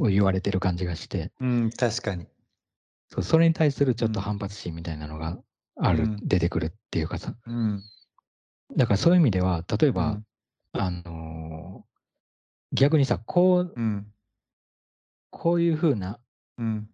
[0.00, 2.26] を言われてる感じがして、うん確かに。
[3.08, 4.24] そうそれに対するちょっとうん。
[4.24, 5.38] 反発心みたいなのが
[5.76, 6.16] ある、うん。
[6.22, 7.82] 出てくるっていうかさ、うん。
[8.76, 10.24] だからそういう意味では、例えば、うん。
[10.72, 11.94] あのー
[12.72, 14.12] 逆にさ、こう、うん。
[15.30, 16.18] こういうふうな、
[16.58, 16.90] うん。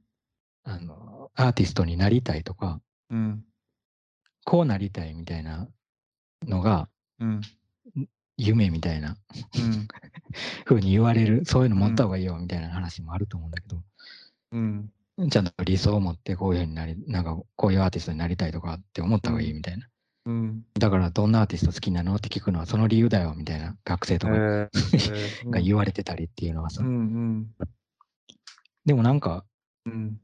[0.64, 3.44] あのアーティストになりたいとか、うん。
[4.44, 5.68] こうなりたいみたいな
[6.46, 7.40] のがうん
[8.40, 9.10] 夢みたいな。
[9.10, 9.12] う
[9.60, 9.88] ん。
[10.64, 13.82] 風に言われる、そういうの持った方がいいよみたいな話もあると思うんだけど、
[14.52, 14.92] うん。
[15.30, 19.88] ちゃんと理想を持ってこういうふうになり、なんかこういうアーティストになりたいとかって思った方がいいみたいな。
[20.26, 20.64] うん。
[20.78, 24.34] だからどんなアーティスト好きなのって聞くのはその理由だよみたいな学生とか。
[24.34, 24.70] えー。
[25.50, 27.50] が言われてたりっていうのはさ、うんうん。
[28.86, 29.44] でもなんか、
[29.84, 30.20] うん。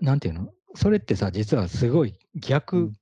[0.00, 0.52] なんていうの？
[0.74, 2.92] それってさ、実はすごい逆、うん。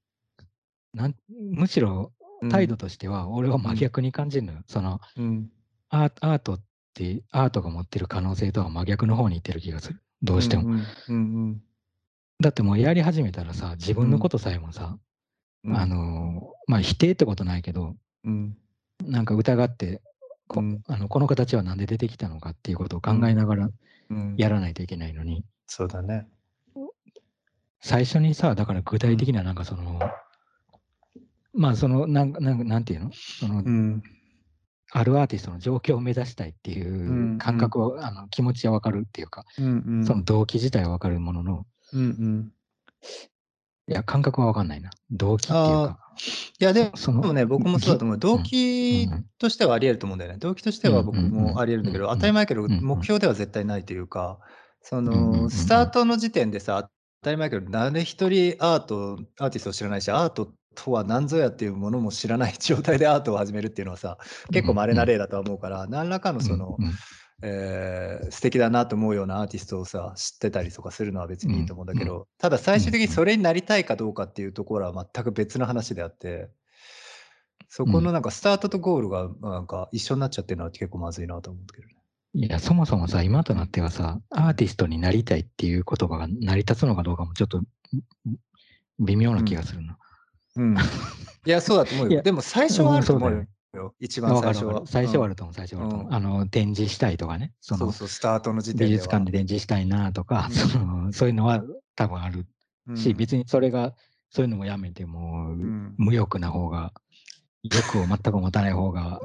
[0.94, 2.17] なんむしろうん
[2.50, 4.60] 態度としては俺は真逆に感じるのよ。
[4.66, 5.50] そのうん。
[5.90, 6.60] アーアートっ
[6.94, 10.00] て、アートが持ってる可能性とは真逆の方に行ってる気がする。
[10.22, 10.64] どうしても。
[10.64, 11.62] うんうん。
[12.40, 14.98] だってもうやり始めたらさ、自分のことさえもさ、
[15.64, 15.76] うん。
[15.76, 18.56] あのーまあ否定ってことないけど、うん。
[19.04, 20.02] なんか疑って
[20.46, 20.82] こ,、うん。
[20.86, 23.70] あのこの形は何で出てきたのかっていうことを考えながら
[24.10, 24.34] うん。
[24.36, 26.26] やらないといけないのに、そうだね。
[27.80, 30.00] 最初にさ、だから具体的ななんかその、
[31.58, 33.10] まあそのなんなんなんていうの？
[33.12, 34.02] その、うん。
[34.90, 40.06] あるアーティストの状況を目指したいっていんう感覚は、あの気持ちはわかるっていうか、うんうん。
[40.06, 42.52] その動機自体はわかるものの、うんうん。
[43.86, 44.88] いや、感覚はわかんないな。
[45.10, 45.98] 動機っていうか。
[46.58, 48.18] いやでそのもね、僕もそうだと思う。
[48.18, 49.12] 動う機ん。
[49.12, 50.38] うんとしてはあり得ると思うんだよね。
[50.38, 52.12] 動機としては僕もあり得るんだけど、うんうん。
[52.12, 52.82] うん当たり前やけど、うんうん。
[52.82, 54.38] 目標では絶対ないというか、
[54.80, 56.88] そんうんうんの、スタートの時点でさ、
[57.20, 60.50] 当たり前やけど、誰一人アート、アーティストを知らないし、アート
[60.84, 64.18] とは何ぞやっていうものも知らない状態でアートを始めるっていうのはさ、
[64.52, 66.86] 結構稀な例だとは思うから、何らかのその、うん。
[66.86, 66.92] うん。
[67.40, 76.48] えー素敵だなと思うようなアーティストをさ知ってたりとかするのは別にいいと思うんだけど、ただ最終的にそれになりたいかどうかっていうところは全く別の話であって
[77.68, 81.94] そこのなんかスタートとゴールがなんか一緒になっちゃってるのは結構まずいなと思うけどね。
[82.34, 87.64] いや、そもそもさ、今となってはさ、アーティストになりたいっていう言葉が成り立つのかどうかもちょっとん
[89.00, 89.92] 微妙な気がするな。
[89.92, 89.96] うん、
[91.46, 92.22] いやそうだと思うよ。
[92.22, 93.94] でも最初はあると思ううんよ。
[94.00, 94.80] 一番最初は。
[94.80, 95.32] る最初はある。
[95.32, 96.08] ると思う、最初はあると思う。
[96.08, 98.88] うんあの、展示したいとかね、そのそうそう、スタートの時点では。
[98.90, 101.62] 美術館で展示したいなとか、うんそのそういうのは
[101.94, 102.46] 多分ある
[102.96, 103.94] し、うん別にそれが、
[104.30, 106.92] そういうのもやめて、もう、うん無欲な方が、
[107.62, 109.20] 欲を全く持たない方が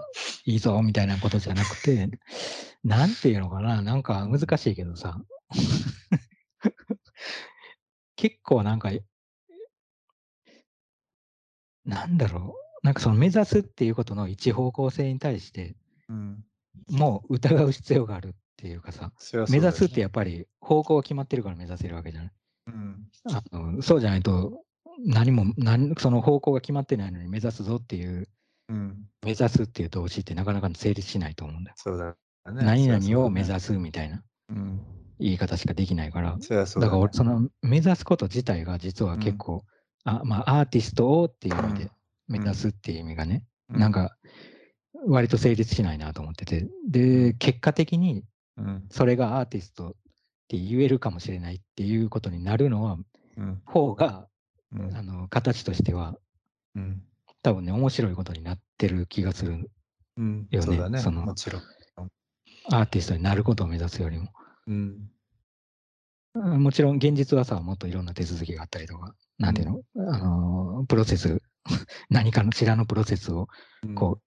[0.46, 2.10] いいぞみたいなことじゃなくて、
[2.84, 5.22] なんていうのかな、なんか難しいけどさ、
[8.16, 8.92] 結構なんか、
[11.86, 15.76] なんだろう、なんかその目指すっていうことの一方向性に対して、
[16.10, 16.44] うん。
[16.90, 19.12] もう疑う必要があるっていうかさ、
[19.50, 22.32] 目指すってやっぱり方向が決まってるから目指せるわけじゃない。
[22.68, 23.08] うん。
[23.26, 24.64] あのそうじゃないと、
[25.06, 28.28] 何も何、その方向が決まってないのに目指すぞっていう、
[28.70, 29.06] うん。
[29.24, 31.76] 目指すっていう動詞ってなかなか成立しないと思うんだよ。
[31.78, 32.16] そうだよ
[32.54, 32.66] ね。
[32.66, 33.50] 何々を目す。
[33.50, 34.82] 指すみたいなうん。
[35.20, 39.64] 言い方しかできないから、だだから俺、その目指すこと自体が実は結構、
[40.06, 41.92] あまあ、アーティストをっていう意味で、
[42.28, 44.18] 目指すっていう意味がね、うなん、か、
[45.08, 48.24] 割と成立しないなと思ってて、で、結果的に
[48.58, 48.86] うん。
[48.90, 49.94] それがアーティストっ
[50.48, 52.98] て言えるかもしれないっていうことになるのは、
[53.38, 53.62] うん。
[53.66, 54.28] 方が、
[54.72, 56.16] うんあの形としては、
[56.76, 57.04] うん。
[57.42, 59.70] 多分ね、面白いことになってる気がする。
[60.18, 60.48] うん。
[60.52, 61.62] よねそのもちろん。
[62.72, 64.32] アーティストになることを目指すよりも。
[66.36, 71.42] もちろん現実はさ、もっといろんな手続きがあったりとか、なんていうの、あのプロセス、
[72.10, 73.50] 何かのちらのプロセスを
[73.94, 74.24] こう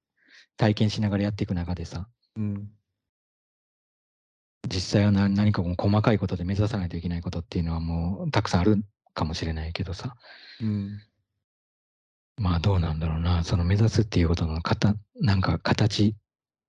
[0.58, 2.70] 体験しながらやっていく中でさ、うん。
[4.68, 10.16] 実際は何何かこう細かいことで目指さないといけないことっていうのはもうたくさんあるかもしれないけどさ、
[10.60, 11.00] うん。
[12.36, 16.14] まあどうなんだろうな、その目指すっていうことの形、なんか形、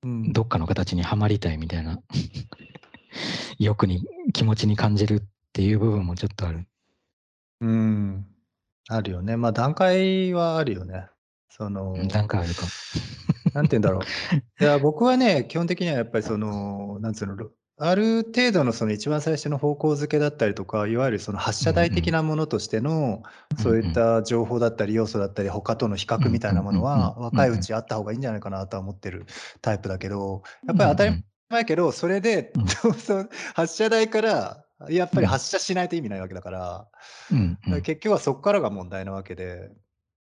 [0.04, 0.32] うん。
[0.32, 2.02] どっかの形にはまりたいみたいな、
[3.60, 6.66] 欲に、気持ちに感じるっていう部分もちょっとある。
[7.62, 8.28] うん。
[8.90, 9.38] あるよね。
[9.38, 11.08] まあ段階はあるよね。
[11.50, 12.62] その、なんかあるか。
[13.54, 14.02] なんて言うんだろう。
[14.64, 23.22] いや、僕はね、基本的にはやっぱりその、なんつうの、ろある程度のその一番最初の方向づけだったりとか、いわゆるその発射台的なものとしての、
[23.62, 29.28] そういった情報だったり要素だったり、他との比較みたいなものは、若いうちあった方がいいんじゃないかなとは思ってる
[29.62, 32.52] タイプだけど、やっぱり当たり前やけど、それで、
[33.54, 36.88] 発射台から、やっぱり発射しないと意味ないわけだから、
[37.32, 39.72] うんうんだから結局はそこからが問題なわけで、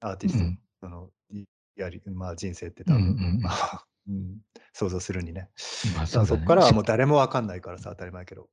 [0.00, 0.38] アーティス
[0.80, 1.44] トのい
[1.76, 4.38] やり、まあ、人生って多うん うんうん分、まあうん
[4.72, 5.48] 想像するにね。
[5.96, 8.48] まあそねこからはもう誰もわかんないからさ、当たり前やけど。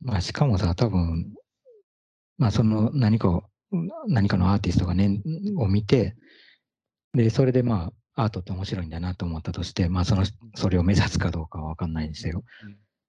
[0.00, 1.34] まあ、しかもさ、多分、
[2.38, 3.44] まあ、その何かを、
[4.08, 5.20] 何かのアーティストがね、
[5.56, 6.16] を見て、
[7.12, 10.24] で、それでまあ、アートって面白いんだなと思ったとして、まあ、その、
[10.54, 12.42] それを目指すかどうかはわかんないにせよ。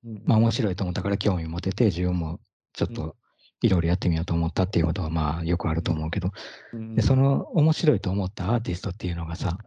[0.05, 2.39] うんまあ、面白いと思ったから興味持てて、自分も
[2.73, 2.95] ちょっうん。
[2.95, 3.15] と
[3.61, 6.31] いろいろやってみようと思ったっていうことは、まあ、よくあると思うけど、
[6.73, 9.59] うんで、その面白いと思ったアーティストっていうのがさ、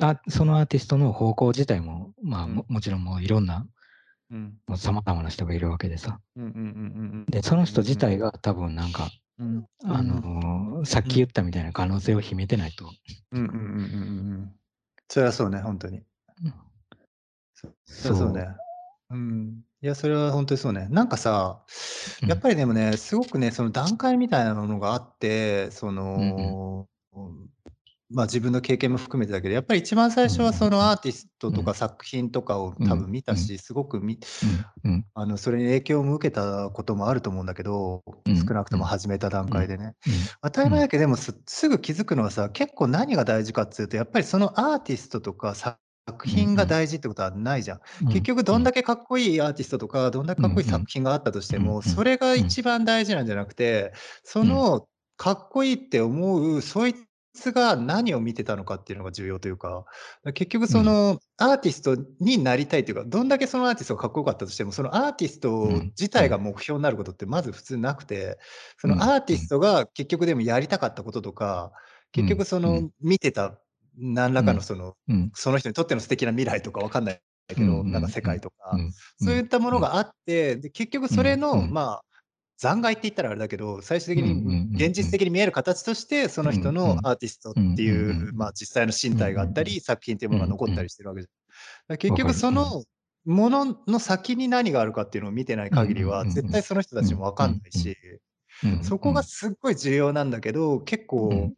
[0.00, 2.54] あそのアーティストの方向自体も、まあ、うん。
[2.54, 3.66] ももちろんもういろんな、
[4.30, 4.54] うん。
[4.66, 6.20] もう様々な人がいるわけでさ。
[7.28, 9.66] で、その人自体が多分なんか、うん。
[9.84, 12.90] あのーさっき言ったみたいな可能性を秘めてないと。
[13.32, 13.74] うんうんうんうんうんう
[14.36, 14.52] ん。
[15.08, 16.02] そりゃそうね、本当に。
[17.84, 18.48] そりゃそうね。
[19.10, 19.64] うん。
[19.82, 20.88] いや、それは本当にそうね。
[20.90, 21.62] なんかさ、
[22.22, 22.28] うん。
[22.28, 26.88] やっぱりでもね、すごくね、その段階みたいなものがあって、その、
[28.10, 34.18] まあ自分の経験も含めてだけど、やっぱり一番最初はそのアーティストとか作品とかを多分見たし、すごくみ
[34.84, 34.90] うん。
[34.90, 35.04] うん。
[35.16, 38.36] あのそれに影響も受けたこともあると思うんだけど、うん。
[38.36, 39.94] 少なくとも始めた段階でね。
[40.06, 40.12] うん。
[40.42, 45.54] 当たり前だけど、でもすすぐ気づくのはさ、結構何が大事かっていうと、やっぱりそのアーティストとか
[46.06, 47.80] 作品が大事ってことはないじゃん。
[48.02, 48.08] うん。
[48.08, 54.86] 結局どんだけかっこいいアーティストとか、どんだけかっこいい作品があったとしても、それが一番大事なんじゃなくて、その
[55.16, 56.94] かっこいいって思う、そい
[57.32, 59.86] つが何を見てたのかっていうのが重要というか、
[60.34, 68.38] 結局そのアーティストになりたいというか、どんだけそのアーティストがかっこよかったとしても、そのアーティスト自体が目標になることってまず普通なくて、
[68.78, 71.72] そのアーティストが結局でもやりたかったこととか、
[72.12, 72.90] 結局そうのん。
[73.00, 73.58] 見てた
[73.98, 75.30] 何らかのその、うん。
[75.34, 78.92] その人にとっての素敵な未来とかわかんないけど、うんうんなんか世界とか、うん。
[79.20, 82.04] そういったものがあって、で結局それの、まあ、
[82.56, 91.96] 残骸って言ったらあれだけど、最終的に現実的に見える形として、その人のアーティストっていうまあ実際の身体があったり、作品っていうものが残ったりしてるわけじゃん。
[91.96, 92.84] 結局その
[93.24, 98.24] ものの先に何があるかっていうのを見てない限りは、絶対その人たちもわかんないし、うん
[98.82, 101.52] そこがすっごい重要なんだけど、結構、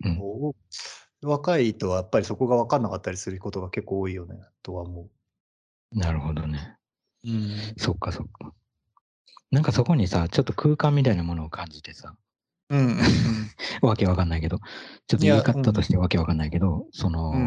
[1.23, 5.09] 若いとはやっぱりそこが分かんなかったりすることが結構多いよね、とは思
[5.93, 6.77] なるほどね。
[7.25, 7.31] う。
[7.31, 7.51] うん。
[7.77, 8.53] そっかそっか。
[9.51, 12.15] なんかそこにさ、ちょっと空間みたいなものを感じてさ、
[12.69, 12.99] うんうん
[13.83, 14.67] わけわかんないけど、ちょっ
[15.07, 17.47] と言い方としてわけわかんないけど、その、うん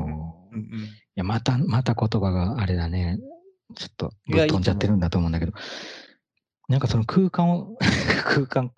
[0.52, 3.20] いうんや、また、また言葉があれだね、
[3.76, 5.54] ちょっと飛んじゃってるんだと思うんだけど、
[6.70, 7.78] なんかその空間を、
[8.26, 8.72] 空間、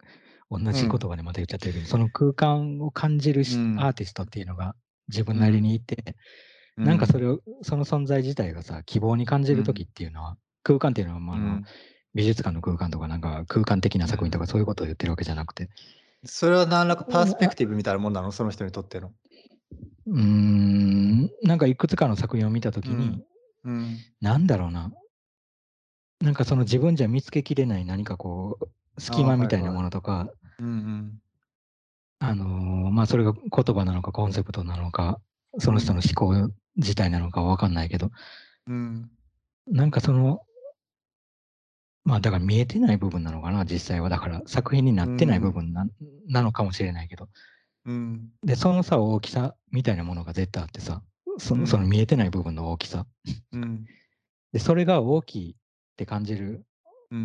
[0.52, 4.76] 同じ言葉でまた言っちゃってるけど、その空間を感じるしうんアーティストっていうのが
[5.08, 6.16] 自分なりにいて、
[6.78, 6.86] うん。
[6.86, 11.66] なんかそれを、その存在自体がさ、希望に感じるときっていうのは、空間っていうのは、まあ、あのうん
[12.14, 15.70] 美術館の空間とか、なんか空間的な作品とかそういうことを言ってるわけじゃなくて。
[16.26, 18.34] それは何らかパースペクティブみたいなもんなの？
[18.34, 19.14] その人にとっての。
[20.08, 23.24] うーん、なんかいくつかの作品を見たときに、
[23.64, 23.98] うん。
[24.20, 24.92] なんだろうな。
[26.20, 28.68] なんかその自分じゃ見つけきれない何かこう、
[29.02, 30.28] 隙間みたいなものとか、
[30.62, 31.22] うんうん。
[32.20, 35.20] あのーまあそれが言葉なのかコンセプトなのか、
[35.58, 38.12] その人の思考自体なのかわかんないけど、
[38.68, 39.10] うん。
[39.68, 40.42] なんかその、
[42.04, 44.10] まあだから見えてない部分なのかな、実際は。
[44.10, 45.88] だから作品になってない部分な,、
[46.28, 47.28] なのかもしれないけど。
[47.86, 48.30] うん。
[48.44, 51.02] で、そのさ、大きさみたいなものが絶対あってさ、
[51.40, 53.08] そうんのその見えてない部分の大きさ。
[53.52, 53.86] うん。
[54.52, 55.56] で、それが大きいっ
[55.96, 56.64] て感じるうん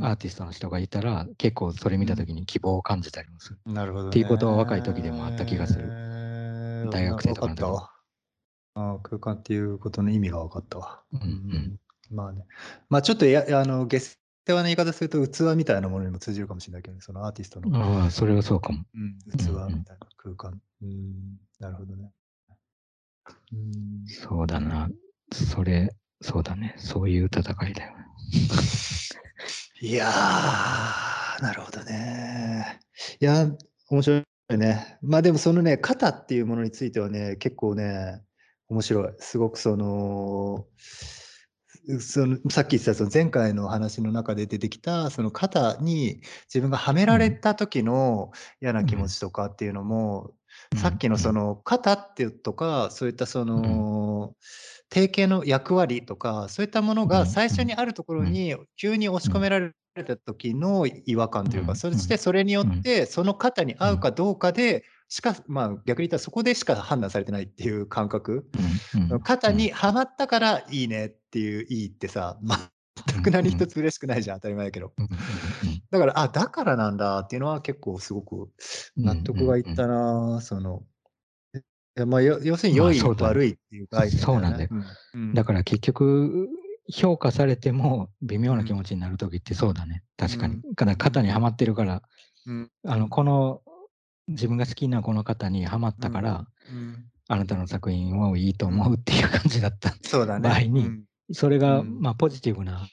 [0.02, 3.72] アーティストの人がいたら、結構それ見たときに希望を感じたりもする。
[3.72, 4.10] なるほど、ね。
[4.10, 5.86] っていうことは若い時でもあった気がする
[6.86, 7.90] る大学生とかの時分かったわ。
[8.74, 11.02] ああ空間っていうことの意味が分かったわ。
[11.12, 11.80] うんうん
[12.10, 12.46] まあね。
[12.88, 14.16] まあちょっとや、あの、下世
[14.48, 18.84] 話な言い方すると器みたいなものにも通じるかもしれないけどね、そのアーティストの、ああ、それはそうかも。
[18.94, 20.60] うん、器みたいな空間。
[20.82, 22.12] うん、なるほどね。
[23.52, 24.88] うん、そうだな。
[25.32, 26.74] それ、そうだね。
[26.78, 28.04] そういう戦いだよね。
[29.80, 32.80] いやー、なるほどね。
[33.20, 33.46] いや、
[33.90, 34.22] 面白い
[34.56, 34.98] ね。
[35.02, 38.22] まあでもそのね、型っていうものについてはね、結構ね、
[38.68, 39.12] 面白い。
[39.18, 40.66] すごくその、
[42.00, 46.20] そのさっき言ってたその前回の話の中で出てきたその肩に
[46.52, 50.32] 自分がはめられた時の嫌な気持ちとかっていうのも、
[50.76, 54.34] さっきのその肩っていうとかそういったその
[54.88, 59.72] 定型の役割とかそういったものが最初にあるところに急に押し込められ
[60.04, 68.46] た時の違和感というかそしてそれによってその肩に合うかどうかでしかまあ逆に言ったらそこでしか判断されてないっていう感覚
[69.22, 72.38] 肩にはまったからいいねっていういいってさ
[73.06, 74.92] 全く何一つ嬉しくないじゃん当たり前だけど。
[75.90, 78.50] だからあだからなんだっていうのは結構すごく
[78.96, 80.82] 納得がいったなその
[82.04, 84.68] まあ、要するに良い、まあ悪いっていう概念、ね、そうなんだよ、
[85.14, 86.48] うん、だから結局
[86.92, 90.60] 評価されても微妙な気持ちになる時ってそうだね、確かに。
[90.60, 92.02] だから肩にはまってるから、
[92.46, 93.62] うん、あのこの
[94.28, 99.94] 自分が好きなこの方にはまったから、うん、あなたの作品をいいと思うっていう感じだった。
[100.02, 100.90] そうだ、ね、場合に、
[101.32, 102.88] それが、まあポジティブな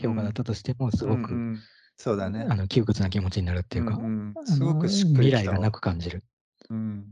[0.00, 1.58] 評価だったとしても、すごく、うんうん、
[1.96, 2.46] そうだね。
[2.48, 6.24] あの窮屈な気持ちになるっていうか、うんうん、すごく未来がなく感じる。
[6.70, 7.04] うん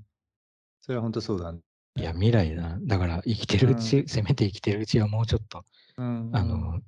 [0.85, 1.61] それは本当そうだ、ね。
[1.97, 2.77] いや、未来だ。
[2.83, 5.65] だから生きてるうち、うん、せめて生きてるうちはもうちょっと、
[5.97, 6.81] うんうん、あの、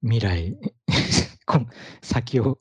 [0.00, 0.56] 未来、
[2.02, 2.60] 先を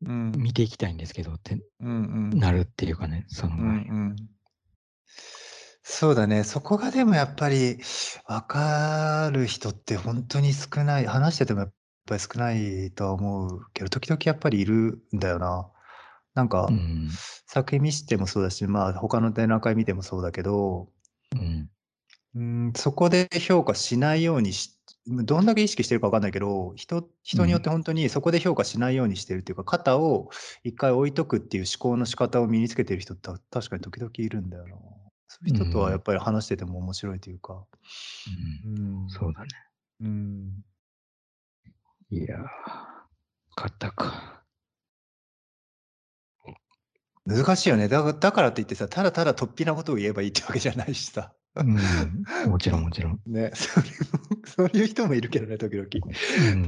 [0.00, 4.16] 見ていきたいんですけどってなるっていうかね、そのうん、
[5.84, 7.78] そうだね、そこがでもやっぱり
[8.26, 11.72] 分かる人って本当に少ない、話しててもやっ
[12.06, 15.70] ぱり少ないとは思うけど、時々やっぱりいるんだよな。
[16.34, 17.08] なんか、うん、
[17.46, 20.88] 作品見してもそうだし、まあ他の展覧会見てもそうだけど、
[21.34, 21.70] うん、
[22.36, 24.76] うんそこで評価しないようにし、
[25.06, 30.30] どんだけ意識してるか分かんないけど、人人によって本当にそこで評価しないようにしてるっていうか、肩を
[30.64, 34.76] 一回置いとくっていう思考の仕方を身につけてる人って確かに時々いるんだよな。
[35.28, 37.64] そういう人とはやっぱり話してても面白いというか。
[38.66, 39.48] うん、うん、そうだね。
[40.00, 40.64] うん。
[42.10, 42.44] いやー、
[43.54, 44.43] 肩か。
[47.26, 48.12] 難しいよねだ。
[48.12, 51.32] だからといってさ、ただただ突飛なことを言えばいいってわけじゃないしさ。
[51.56, 51.78] うん、
[52.50, 53.20] もちろんもちろん。
[53.26, 53.86] ね、それ
[54.44, 55.88] そういう人もいるけどね、時々。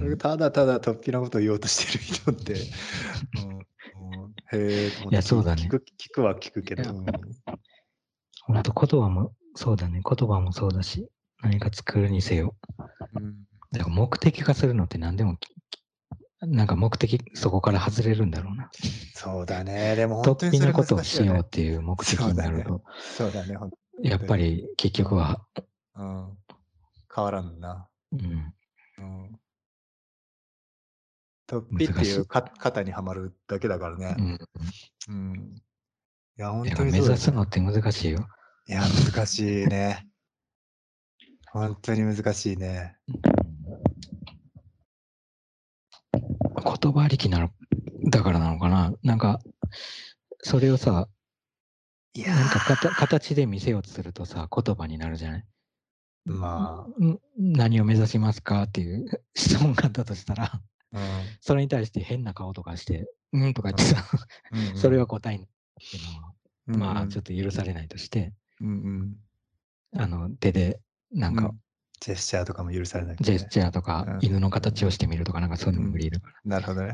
[0.09, 2.53] うん、ただただ突飛なことを言おうとしてる人って。
[2.53, 2.59] うん、
[4.59, 5.85] へえ、いや、そうだね聞く。
[5.99, 6.85] 聞くは聞くけど。
[8.45, 10.03] 本当、言葉もそうだね。
[10.03, 11.09] 言葉もそうだし、
[11.43, 12.55] 何か作るにせよ。
[13.15, 15.37] うん、だから目的化するのって何でも
[16.41, 18.71] なんか目的、そこから外れるんだろうな。
[19.15, 19.97] そうだね。
[19.97, 22.83] でも本当に、ね、突飛なことをしようっていう目的になると、
[23.17, 23.57] そうだね。
[24.03, 25.47] やっぱり結局は、
[25.95, 26.39] うん、うん、
[27.15, 27.89] 変わらんな。
[28.13, 28.53] うん。
[28.99, 29.41] うん、
[31.49, 34.17] 突飛っていうか肩にはまるだけだからね。
[34.19, 34.39] うん。
[35.09, 35.55] うん、
[36.39, 38.29] いや、本当に、ね、目指すのって難しいよ。
[38.69, 40.07] いや、難しいね。
[41.51, 42.97] 本当に難しいね。
[46.67, 47.51] 言葉ありきなの、
[48.11, 48.93] だからなのかな。
[49.03, 49.41] なんか、
[50.43, 51.09] それをさ、
[52.15, 55.45] いやなんかか形で見せようとするとさ、言葉になるじゃない？
[56.25, 57.19] まあ。
[57.37, 59.07] 何を目指しますかっていう
[59.37, 60.63] 質問があったとしたら、
[60.93, 61.01] うん、
[61.41, 64.05] それに対して変な顔とかして、うんとか言ってさ、
[64.53, 64.69] うん。
[64.69, 66.01] うん、それは答えってい
[66.69, 68.69] うのは、まあちょっと許されないとして、うん
[69.95, 70.81] うん、あの手で
[71.13, 71.55] なんか
[72.01, 73.49] ジェスチャーとかも許されなくて、ジェスね。
[73.51, 76.89] チャーとか、うん犬の形をしてみるとか、なんかそういうのうん無理だかなるほどね。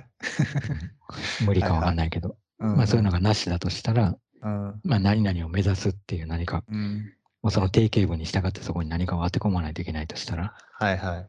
[1.40, 1.46] ら。
[1.46, 2.36] 無理かわかんないけど。
[2.59, 4.80] うんまあそういうのがなしだとしたら、うん。
[4.84, 7.12] まあ何々を目指すっていう何か、うん。
[7.42, 11.28] もうその定型文に従ってそこに何かを当て込まないといけないとしたら、はいはい。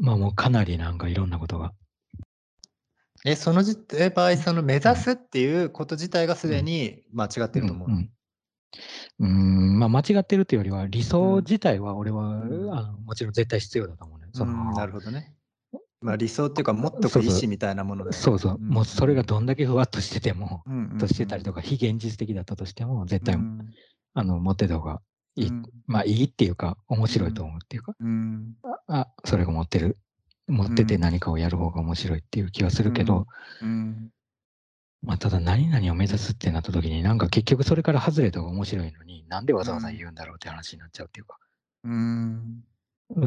[0.00, 1.72] まあもうかなりなんかいろんなことが、
[3.24, 7.88] え、そのじえ場合、その目指すっていうこと自体がすでに間違ってると思う。
[7.90, 8.10] うん
[9.18, 11.40] うんまあ間違ってるというよりは、理想うん。
[11.40, 12.74] 自体は俺は、うん。
[12.74, 14.28] あのもちろん絶対必要だと思うね。
[14.32, 15.34] そのうんなるほどね。
[16.00, 18.16] まあ理想っていうか、もっと意思みたいなものだよね。
[18.16, 20.98] そうそう、んもうそれがどんだけふわっとしてても、うんうんうん。
[20.98, 23.70] としてたりとか、非現実的だったとしても、絶対、うん。
[24.14, 25.02] あの持ってた方が
[25.36, 25.62] いい、うん。
[25.86, 28.54] まあいいっていうか、面白いと思うっていうか、うん。
[28.86, 29.98] あそれが持ってる、
[30.48, 31.00] 持っててうん。
[31.02, 33.26] 何かをやる方が面白いっていう気はするけど、
[33.60, 34.10] うん
[35.02, 41.38] まあただ何々を目指すってなった時に、なんか結局それから外れた方が面白いのに、なんでわざわざ言うんだろうって話になっちゃうっていうか、
[41.84, 42.64] うん。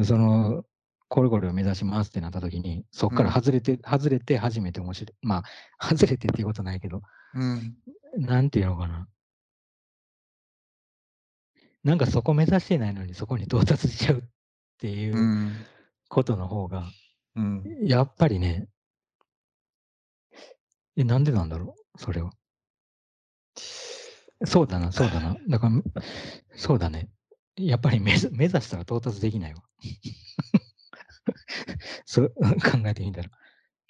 [0.04, 0.66] その、
[1.10, 5.16] これこれを目指しますってなった時に、そこから外れて、外れて初めて面白い。
[5.22, 5.44] ま
[5.80, 7.02] あ、外れてっていうことないけど、
[7.36, 7.76] うん。
[8.18, 9.08] なんていうのかな。
[11.84, 14.22] なんかそこ目指してないのにそこに到達しちゃうっ
[14.80, 15.66] ていううん。
[16.08, 16.86] ことの方が、
[17.36, 17.64] うん。
[17.84, 18.68] やっぱりね、
[20.96, 22.32] え、なんでなんだろう、それは。
[24.46, 25.36] そうだな、そうだな。
[25.48, 25.82] だから、
[26.56, 27.10] そうだね。
[27.56, 29.62] やっぱり目指目指したら到達できないわ。
[32.06, 32.36] そう考
[32.86, 33.30] えてみたら。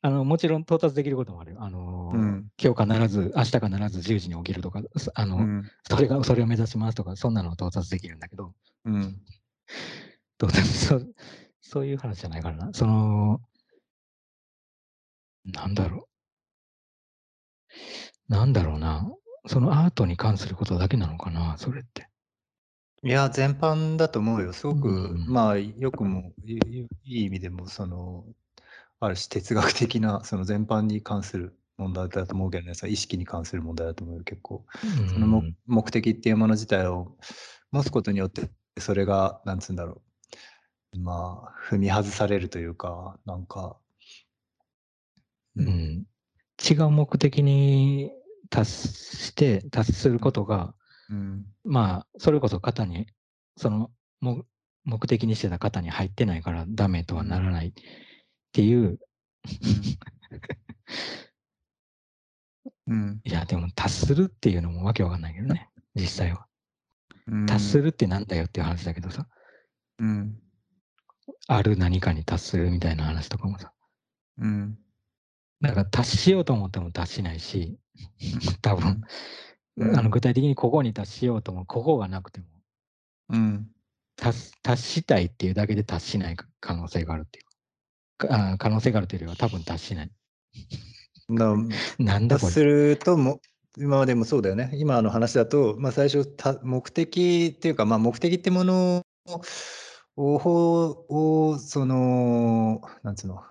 [0.01, 1.63] あの、もちろん到達できることもあるよ。
[1.63, 8.53] あのーうん今日必ず、明日必ず10時に起きるとか、そあの、うんそれが、それを目指しますとか、そんなのは到達できるんだけど、
[8.85, 9.21] うん
[10.37, 11.15] 到達、そう、
[11.61, 12.73] そういう話じゃないからな。
[12.73, 13.41] その、
[15.45, 16.12] なんだろう。
[18.27, 19.11] なんだろうな。
[19.45, 22.07] そのアートに関することだけなのかな、それって。
[23.03, 24.53] いや、全般だと思うよ。
[24.53, 26.57] すごく、うんまあ、よくも、い
[27.03, 28.23] い意味でも、その、
[29.01, 34.65] ある種哲学的な、その全般に関する問題だと思うけどね、その意識に関する問題だと思うよ、結構。
[35.11, 37.17] その目目的っていうもの自体を
[37.71, 38.49] 持つことによって、
[38.79, 40.01] それが、なんつうんだろ
[40.93, 40.99] う。
[40.99, 43.77] まあ、踏み外されるというか、なんか、
[45.57, 46.05] うん、うん
[46.61, 48.11] 違う目的に
[48.49, 50.75] 達して、達することが、
[51.09, 53.07] うん、まあ、それこそ型に、
[53.57, 53.91] その
[54.21, 54.43] 目
[54.85, 57.73] 目的にしてた型に入ってないからダメとはならないっ
[58.51, 58.99] ていう、
[62.87, 66.47] うん、 いや、でも達するっていうのもわけわかんないけどね、 実際は。
[67.27, 69.27] うん、達するってなんだよっていう話だけどさ、
[69.99, 70.37] うん、
[71.47, 73.71] ある何かに達するみたいな話とかもさ、
[74.39, 74.77] うん、
[75.63, 77.77] だから達しようと思っても達しないし、
[78.61, 79.01] 多分、
[79.77, 82.45] うんあの具体的にここに達しようとも、ここがなくても、
[83.29, 83.67] うん、
[84.15, 90.11] 達す達したいっていうだけで達しない可能性があるっていうか、あ可能性があるというよりは多分達しない。
[91.31, 91.55] だ
[91.97, 92.47] なんだこれ。
[92.47, 93.39] とするとも、
[93.77, 94.69] 今までもそうだよね。
[94.75, 99.41] 今の話だと、まあ、最初た、目的っていうか、まあ、目的ってものを、
[100.17, 103.41] ををその、なんつうの、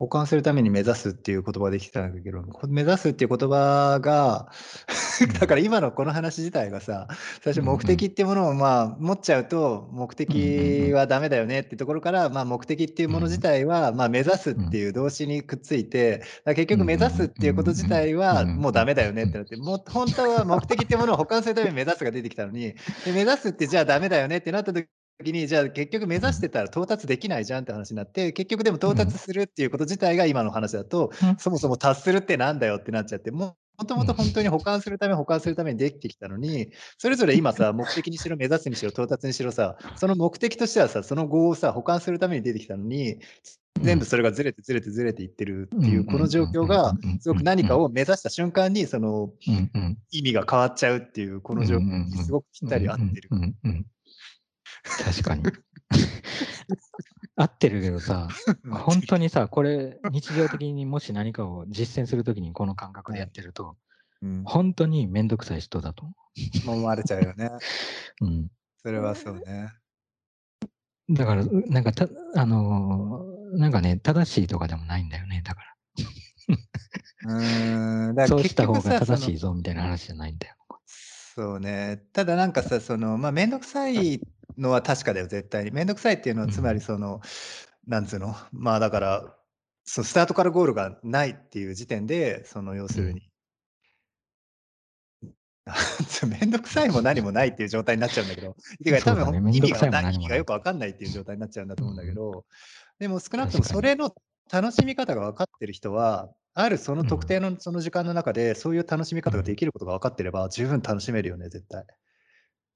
[0.00, 4.50] 保管するために目指すっていう言葉できてたんだけど、こ目指すっていう言葉が、
[5.38, 7.06] だから今のこの話自体がさ、
[7.42, 22.74] 最初目的っていうものをまあ持っちゃうと、目的はダメだよねってところから、まあ目的っていうもの自体は、まあ目指すっていう動詞にくっついて、結局目指すっていうこと自体はもうダメだよねってなって、もう本当は目的っていうものを保管するために目指すが出てきたのに、
[23.04, 24.88] で目指すってじゃあダメだよねってなった時
[25.22, 31.36] に、じゃあ結局目指してたら到達できないじゃんって話になって、結局でも到達するっていうこと自体が今の話だと、うん。
[31.38, 43.18] そもそも達するってなんだよってなっちゃって、ももともと本当に保管するため、保管するためにできてきたのに、それぞれ今さ、目的にしろ、目指すにしろ、到達にしろさ、その目的としてはさ、その語をさ、保管するために出てきたのに、
[43.82, 49.32] 全部それがずれてずれてずれていってるっていう、この状況が、すごく何かを目指した瞬間に、その
[50.12, 53.28] 意味が変わっちゃうっていう、この状況にすごくぴったり合ってる。
[55.04, 55.44] 確かに。
[57.36, 58.28] 合ってるけどさ、
[58.70, 63.76] 本当にさ、これ、日常的にもし何かを実践するときにこの感覚でやってると、
[64.22, 66.04] うん、本当にめんどくさい人だと
[66.66, 67.50] 思思われちゃうよね。
[68.20, 68.26] う。
[68.26, 68.50] うん、
[68.82, 69.72] それはそうね。
[71.10, 75.62] だから、うなんかた、あのーなんかね、正しいとかでもないんだよね、だか
[77.26, 78.28] うーん、だら。
[78.28, 80.56] から結そうした方が正しいぞみたいな話じゃないんだよ。
[80.86, 82.02] そうね。
[82.12, 84.20] ただなんかさ、その、まあ、めんどくさい
[84.58, 85.70] のは確かだよ、絶対に。
[85.70, 87.20] めんどくさいっていうのは、うんつまりその、
[87.86, 89.36] なんつうの、まあだから、
[89.84, 93.30] そうスタートからゴールがないっていう時点で、その要するに、
[96.28, 100.06] めんどくさいも何もないっていう状態になっちゃうんだけど、 てか多分、意味が何もない。
[100.18, 102.14] 味がよくわかんないっていう状態になっちゃうんだと思うんだけうん。
[102.14, 102.44] ど、
[102.98, 103.64] でも少なくとも。
[103.64, 104.14] それの
[104.52, 107.06] 楽しみ方が分かってる人は、あるそのうん。
[107.08, 109.56] 特定のその時間の中で、そういう楽しみ方がでうん。
[109.56, 111.84] きることが分かってれば、十分楽しめるよね、絶対。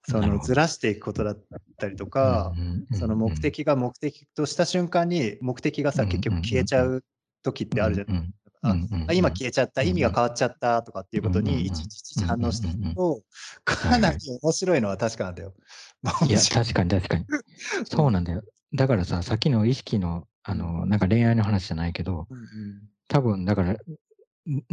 [0.04, 0.54] そのず。
[0.54, 1.44] らしていくことだっ
[1.78, 2.56] たりとうんか、
[2.92, 3.16] その。
[3.16, 6.74] 目的が目的とした瞬間に、目的がさ、結局消えち。
[6.76, 7.04] ゃう
[7.42, 8.06] 時っうてあるじゃん。
[8.06, 8.34] んうん。
[8.62, 8.68] う
[9.06, 9.32] あ、今うん。
[9.32, 9.82] 消えちゃった。
[9.82, 11.22] 意味が変わっちゃったとかっていう。
[11.24, 12.94] ことにいちいち反応していうんうん。
[12.94, 13.22] くと、
[13.64, 14.20] かなりい。
[14.42, 15.54] 面白いのは確かなんだよ。
[16.02, 16.48] ま、いや。
[16.50, 17.26] 確かに確かに。
[17.28, 17.42] うん。
[17.84, 18.42] そうなんだよ。
[18.74, 20.72] だからさ、さっきの意識の、あうん。
[20.80, 22.88] の、なんか恋愛の話じゃないけど、うんうん。
[23.08, 23.78] 多分だから、ん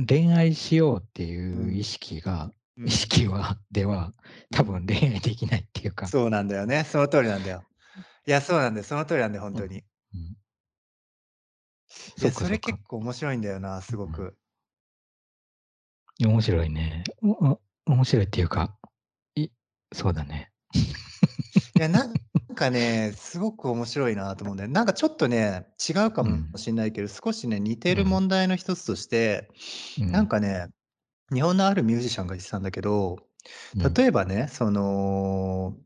[0.07, 1.86] 恋愛しようってういう意ん。
[1.86, 2.89] 識が意うん。
[2.89, 4.13] 識はでは、
[4.51, 4.86] 多うん。
[4.86, 6.07] 分恋愛できないっていうか。
[6.07, 6.84] そうなんだよね。
[6.84, 7.63] その通りなんだよ。
[8.28, 8.84] いや、そうなんだよ。
[8.84, 9.57] その通りなんだよ、ほんうん。
[9.57, 9.84] とに。
[10.13, 10.38] うん。
[12.17, 12.45] いや、そっかそ。
[12.45, 13.99] それ結構面白いんだよな、すうん。
[13.99, 14.38] ごく。
[16.19, 17.03] 面白いね。
[17.21, 18.78] おお面白いっていうか、
[19.36, 19.49] い
[19.93, 20.51] そうだね。
[21.78, 22.13] いや、なん
[22.55, 24.69] かね、すごく面白いなと思うんだよ。
[24.69, 26.49] なんかちょっとね、違うかうん。
[26.51, 27.80] もしんないけど、少しね、似うん。
[27.80, 29.49] てる問題の一つとして、
[29.99, 30.11] うん。
[30.11, 30.67] なんかね、
[31.34, 33.17] 日本のあるミュージシャンが言ってたんだけど、
[33.73, 33.95] うん。
[33.95, 35.78] 例えばね、その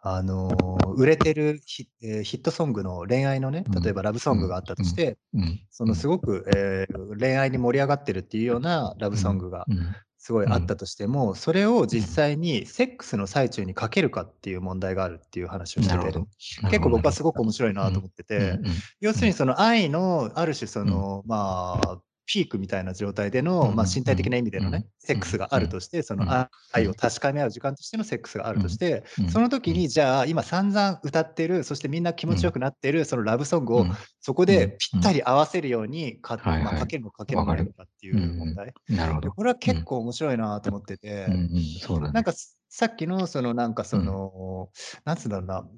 [0.00, 3.82] あの、売れてるヒえ、ヒットソングの恋愛のね、うん。
[3.82, 4.36] 例えばラブソうん。
[4.36, 4.84] ングがあったうん。
[4.84, 5.60] として、うん。
[5.70, 6.06] そうのすん。
[6.06, 9.16] ごく、ええ、恋愛に盛り上がってるっていうようなラうん。
[9.16, 9.96] ブソングがうん。
[10.18, 10.54] すごいうん。
[10.54, 12.04] あったとしても、それをうん。
[12.04, 16.28] 実際にセックスの最中にかけるかっていう問題があるっていう話をしてて、なるほど。
[16.60, 18.02] なる結構ほどなるほ僕はすごく面白いなとうん。
[18.02, 18.82] うんう思ってて、ん。
[19.00, 21.08] 要するにその愛のある種そうん。
[21.08, 24.68] の、まあ、ピークみたいな状態でうの、ま、んうん身体的な意味でうん。
[24.68, 26.26] のね、セックスがあるとして、そうの
[26.72, 26.94] 愛をうん。
[26.94, 28.60] 確かめ合う時間としてのセックスがあうん。
[28.60, 29.26] るとして、うん。
[29.26, 29.80] その時うん。
[29.80, 32.34] にじゃあ、今散々歌ってる、そしてみんな気うん。
[32.34, 33.98] 持ちよくなってるそのラブソングをうん。
[34.20, 34.56] そこうん。
[34.56, 35.00] でぴうん。
[35.00, 36.82] ったり合わせるように、かま、はいはい。
[36.82, 37.44] かけるのかける。
[37.64, 38.74] のかっていううん問題。
[38.88, 38.96] うん。
[38.96, 39.30] なるほで、ど。
[39.30, 39.76] これはうん。
[39.76, 41.78] 結構面白いなと思ってうんて、うん。
[41.78, 42.14] そうだね。
[42.14, 44.02] なんか、すさっきのそのなんかそうん。
[44.02, 44.70] の、
[45.04, 45.68] なんつうんだろうな、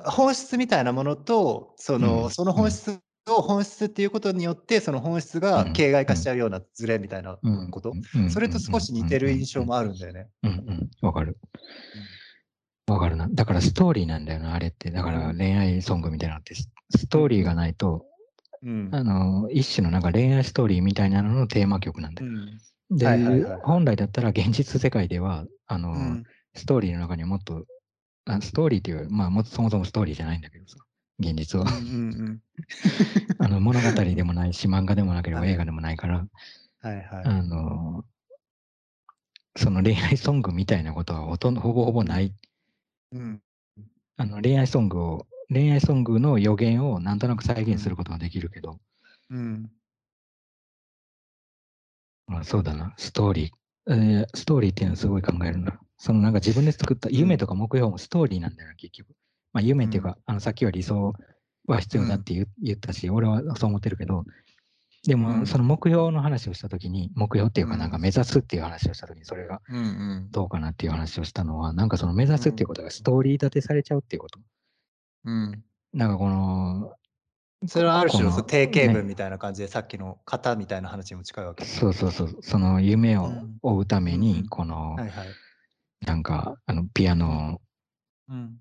[0.10, 2.30] 本質みたいなものと、そうの、ん。
[2.30, 2.64] そのうん。
[2.64, 3.00] 本質
[3.30, 5.40] を本質っていうことによって、その本質うん。
[5.40, 6.04] が形骸うん。
[6.06, 7.70] 化しちゃうようなズレみたいなうん。
[7.70, 7.92] こと、
[8.30, 10.28] それと少し似てる印象もあるんだよね。
[10.42, 10.90] うんうん。
[11.00, 11.38] わかる。
[12.88, 12.94] うん。
[12.94, 13.28] わかるな。
[13.30, 14.90] だからストーリーなんだよな、あれって。
[14.90, 15.36] だからうん。
[15.38, 16.68] 恋愛ソングみたいなのって、ス。
[17.08, 18.06] トーリーがないと、
[18.62, 18.88] うん。
[18.92, 22.30] あの、一種のなんか恋愛ストーリーみたいなののテーマ曲なんだよ。
[22.30, 22.36] うん。
[22.38, 22.58] はいはい
[22.90, 23.60] で、はいはい。
[23.62, 26.24] 本来だったら現実世界では、あの、うん。
[26.54, 27.64] ストーリーの中にはもっと、
[28.24, 30.76] あストーリーっていう、まあ、もそもそもストーリーじゃないんだけどさ、
[31.18, 31.66] 現実は。
[33.40, 35.50] あの、物語でもないし、漫画でもなければはい。
[35.50, 36.26] 映画でもないから、
[36.80, 37.24] はいはい。
[37.24, 38.04] あの、
[39.56, 42.04] その恋愛ソングみたいなことはほとんど、ほぼほぼう。
[42.04, 42.34] なんい。
[43.12, 43.42] うん。
[44.16, 47.72] あの、恋愛ソングを、恋愛ソングの予言をなんとなく再うん。
[47.72, 48.78] 現することができるけど、
[49.30, 49.70] うん。
[52.26, 53.50] まあ、そうだな、ストーリー。
[53.90, 55.80] えーストーリーっていうのはすごい考えるな。
[55.96, 57.14] そのなんか自分で作ったうん。
[57.14, 59.14] 夢とか目標もストーリーなんだよな、結局。
[59.52, 59.90] まあ夢うん。
[59.90, 61.12] っていうか、あのさっきは理想
[61.66, 62.04] は必うん。
[62.04, 64.24] 要だって言言ったし、俺はそう思ってるけど、
[65.04, 65.60] でうもそん。
[65.60, 68.02] の目標の話をしたときに、目標っていうかなんかうん。
[68.02, 69.80] 目指すっていう話をしたときに、それがうんう
[70.26, 70.30] ん。
[70.30, 74.40] どうかなっていう話をしたのは、なんかその目指うすっていうんことがストーリー立てされちゃうっていうこと。
[75.24, 75.64] うん。
[75.92, 76.94] なんかこの、
[77.66, 81.64] それはあるこ種の定型文ね、みたいな感じで、さっきの型みたいな話にも近いわけ。
[81.64, 83.58] そうそうそう、その夢をうん。
[83.62, 84.48] 追うためうんうに、ん。
[84.48, 84.96] この。
[86.00, 87.18] なんか、あの、ピアうん。
[87.18, 87.60] ノを、
[88.28, 88.60] うん。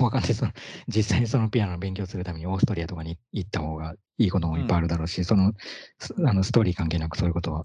[0.00, 0.34] わかんない。
[0.34, 0.52] その、
[0.88, 4.82] 実際にそのピアノを勉強するためにオーストリアとかに行った方がいいこともいっぱいあうん。
[4.82, 5.52] るだろうし、その、
[5.98, 6.28] すうん。
[6.28, 7.64] あの、ストーリー関係なくそういうことは、あ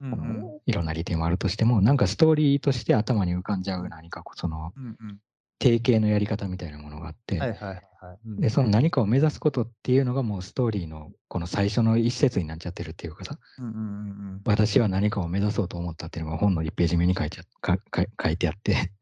[0.00, 0.52] うんうん。
[0.52, 5.18] の、いろんな利点はあるとしても、なんかストーリーとして頭に浮かんじゃう何かその、うんうん。
[5.60, 7.58] 定型のやり方みたいなものがあって、はいはい
[8.00, 8.18] はい。
[8.26, 8.50] うで、ん。
[8.50, 13.74] その何かを目指すことっていうのがもうストーリーのこの最初の一節になっちゃってるっていうかさ、うんうんう
[14.36, 17.42] ん私は何かを目指そうと思ったっていうのが本の1ページ目に書いちゃ
[18.22, 18.92] 書いてあって、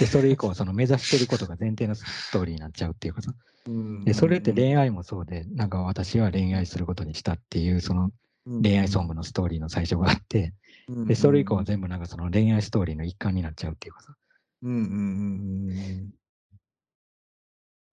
[0.00, 3.32] で、それ以降、その目指してることが前提のストーリーになっちゃうっていうかさ、
[3.66, 4.04] うん。
[4.04, 8.10] で、それってうん恋愛もそうで、なんか私は恋愛することにしたっていう、その
[8.46, 10.54] うん恋愛ソングのストーリーの最初があって、
[10.88, 14.14] うんで、それ以降は全部なんかその恋愛ストーリーの一環になっちゃうっていうかさ、
[14.62, 16.10] うんうんうん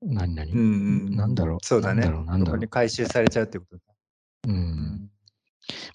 [0.07, 2.03] 何々、うんうんうんなんだろう、そうだね。
[2.03, 3.82] なんだろう、なんだ回収されちゃうってことだ。
[4.49, 4.53] う。
[4.53, 5.11] んん。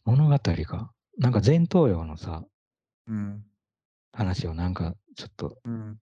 [0.03, 2.43] 物語が、なんか前頭葉のさ、
[3.07, 3.43] うん。
[4.11, 5.99] 話をなんかちょっと、うん。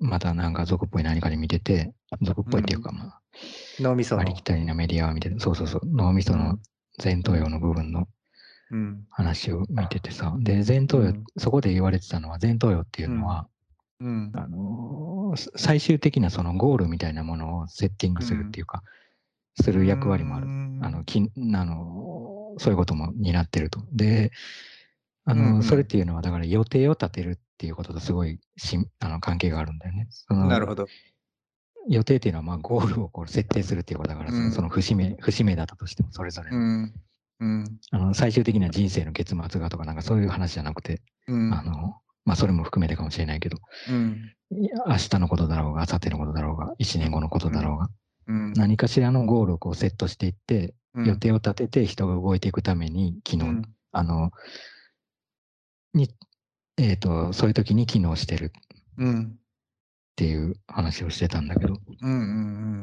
[0.00, 1.92] またなんか俗っぽい何かで見てて、
[2.22, 3.20] 俗っぽいっていうか、まあ、
[3.78, 4.42] 脳みそのありき。
[4.42, 6.58] たりなメディアを見てて、そうそうそう、脳みその
[7.02, 8.08] 前頭葉の部分の
[8.70, 9.06] うん。
[9.10, 13.46] 話を見ててさ、で、前頭葉、うんそこで言われてたのは、前頭葉っていうのは、
[14.00, 14.32] うん。
[14.34, 18.82] あのー最終的なそのゴールみたいなものをセッティングするっていうか、
[19.60, 20.46] する役割もある。
[20.46, 23.80] あの、きあのーそういうことも担ってると。
[23.92, 24.30] で、
[25.24, 30.08] あうんうんの、それっていうのは、だから予定を立てるっていうこととすごいしんあの関係があるんだよね。
[30.28, 30.86] なるほど。
[31.88, 36.94] 予定っていうのは、まあ、ゴールをこう設定するっていうことだから、そうんのその節目、節目だったとしても、それぞれの、うん。
[37.40, 37.78] うん。
[37.90, 41.52] あの最終的な人生の結末がとか、なんかそういう話じゃなくて、うん。
[41.52, 43.58] あの、まあ、それも含めてかもしれないけど、
[43.90, 44.32] うん。
[44.50, 47.88] 明日のことだろうが、明後日のことだろうが、1年後のことだろうが、
[48.28, 48.52] うん。
[48.54, 54.30] 何かしらのゴールをこうセットしていって、うん予定を立てて人が動いていくために機能、うんあの、
[55.94, 56.10] に、
[56.76, 58.50] えっ、と、そういう時に機能してるっ
[58.98, 59.38] うん。
[60.16, 62.12] ていう話をしてたんだけど、うん。
[62.12, 62.82] うん。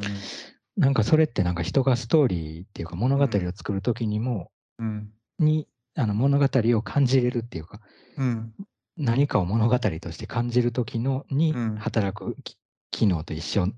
[0.78, 5.12] なんかそれってなんか人がストーリーっていうか物語を作る時にも、うん。
[5.40, 7.82] に、あの物語を感じれるっていうか、
[8.18, 8.54] うん。
[8.98, 12.58] 何かを物語として感じる時のにうん働くき
[12.92, 13.72] 機能と一緒っ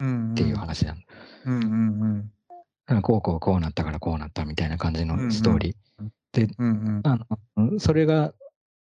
[0.00, 0.34] うん。
[0.34, 1.02] ていう話なんだ。
[1.46, 1.62] うん。
[1.62, 2.32] うん。
[2.50, 6.54] だからこうこうこうなったからこうなったみたいな感じうんうんのストーリー。
[6.58, 7.00] うん。
[7.04, 7.18] あ
[7.56, 8.32] のそれが、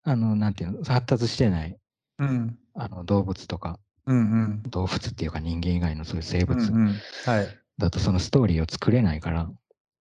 [0.06, 1.78] あの、なんていうの、発達してない
[2.20, 2.58] うん。
[2.76, 4.64] あの動物とか、うん。
[4.70, 6.94] 動物っていうか人間以外のそういう生物うん。
[7.26, 7.48] はい。
[7.78, 9.50] だとそのストーリーを作れないから、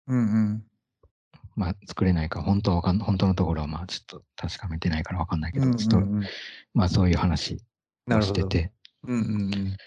[0.08, 0.64] うん。
[1.56, 5.78] まあ作れないか、本当はわかん本当のところはまあちょっと確かめてないからわかんないけど、うん。
[5.78, 6.30] ストーリー
[6.74, 7.62] まあそういう話。
[8.10, 8.72] をしてて、
[9.04, 9.20] うん。
[9.20, 9.52] うん。
[9.52, 9.78] だ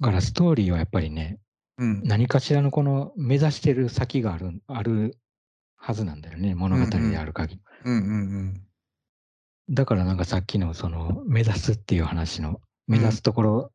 [0.00, 1.40] からストーリーはやっぱりね、
[1.78, 2.02] うん。
[2.04, 5.18] 何かしらのこの目指してる先があるある
[5.76, 7.60] はずなんだよね、物語である限り。
[7.84, 7.94] うん。
[7.94, 8.66] うん。
[9.70, 13.72] だからなんかさっきのその目指すっていう話の目指すところ、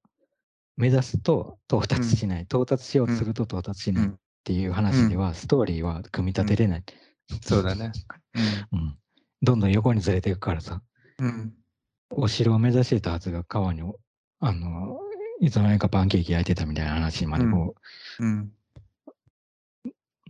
[0.77, 4.19] 目指すと到達しない、到達しようとすると到達しないっうん。
[4.43, 6.83] ていう話では、ストーリーは組み立てれない、
[7.41, 7.91] そうだね。
[8.71, 8.97] うん。
[9.41, 10.81] どんどん横にずれていくからさ、
[11.19, 11.53] うん。
[12.11, 13.81] お城を目指してたはずが川に、
[14.39, 14.99] あの、
[15.41, 17.75] いつの間にかパンケーキ焼いてたみたいな話までこ
[18.19, 18.51] う、うん。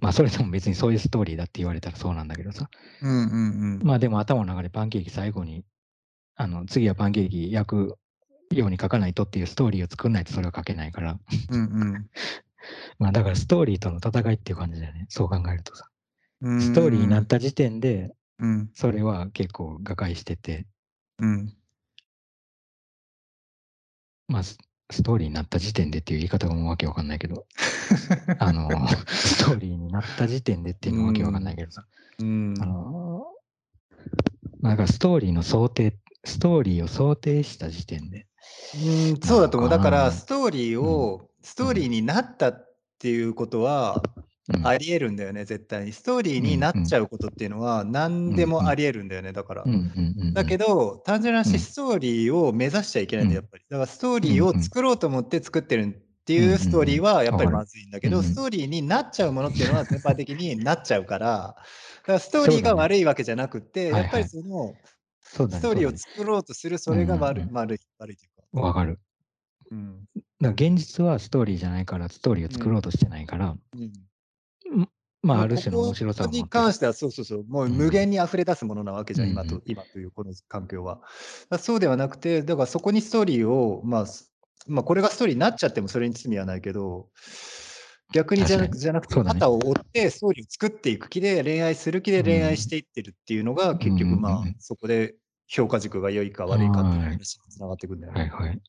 [0.01, 2.69] まあそれでも別にそういうストーリーだって言われたらそうなんだけどさ、
[3.01, 3.11] うん。
[3.11, 3.13] う
[3.77, 3.79] ん。
[3.83, 5.63] まあでも頭の中でパンケーキ最後に、
[6.35, 7.97] あの、次はパンケーキ焼く
[8.51, 11.19] ように書かないとっていうストーリーを作んないとそれは書けないから、
[11.49, 12.09] うん。
[12.99, 15.05] まあだからストーリーとの戦いっていう感じだよね。
[15.09, 15.89] そう考えるとさ。
[16.41, 16.61] うん。
[16.61, 18.69] ストーリーになった時点で、うん。
[18.73, 20.65] それは結構瓦解してて、
[21.19, 21.53] うん。
[24.27, 24.43] まあ
[24.91, 27.45] スストーリーになった時点でっていう言い方がもうわけわかんないけど、
[28.39, 28.69] あの、
[29.07, 31.85] ストーリーになった時点でっていうのはわけわかんないけどさ、
[32.19, 32.55] うん。
[32.59, 33.23] あの、
[34.61, 38.27] なんかストーリーの想定、ストーリーを想定した時点で、
[38.75, 39.69] うん、そうだと思う。
[39.69, 44.28] だから、うんストーリーを、ストーリーになったっていうことは、うん
[44.63, 45.91] あり得るんだよね、絶対に。
[45.93, 49.65] ストーリーになっちゃうことっていうのは、何でもあり得るんだよね、だから。
[50.33, 51.59] だけど、単純な話、うん。
[51.59, 53.45] ストーリーを目指しちゃいけないんだよ、うん。
[53.45, 53.63] やっぱり。
[53.69, 55.89] だから、ストーリーを作ろうと思って作ってるっ
[56.25, 61.55] ていうストーリーは、やっぱりまずいんだけど、ストーリーになっちゃうものっていうのは、全般的になっちゃうから、だ
[62.03, 64.73] からストーリーが悪いわけじゃなくて、やっぱりその、
[65.21, 68.61] ストーリーを作ろうとする、それが悪い、悪い、悪いというか。
[68.61, 68.99] わかる。
[69.71, 70.05] うん。
[70.15, 73.91] だから現実はストーリーじゃないから、ストーリーを作ろうとしてないから、うん
[75.21, 77.73] まあ、まある種の面白さに関しては、そうそうそう、もううん。
[77.73, 79.63] 無限に溢れ出すものなわけじゃん、今とうんうん。
[79.65, 81.01] 今というこの環境は。
[81.59, 84.31] そうではなくて、だからそこにストーリーを、まあ、す
[84.67, 87.09] まあ、これがストーリーになっちゃってもそれに罪はないけど、
[88.13, 95.15] 逆にじゃなくじゃなくて、肩を追ってストーリーを作っていく気で、恋愛する気で恋愛していってるっていうのが、結局、まあそこで
[95.47, 98.21] 評価軸が良いか悪いかっていうはい話につながっていくんだよね。
[98.21, 98.61] はいはい。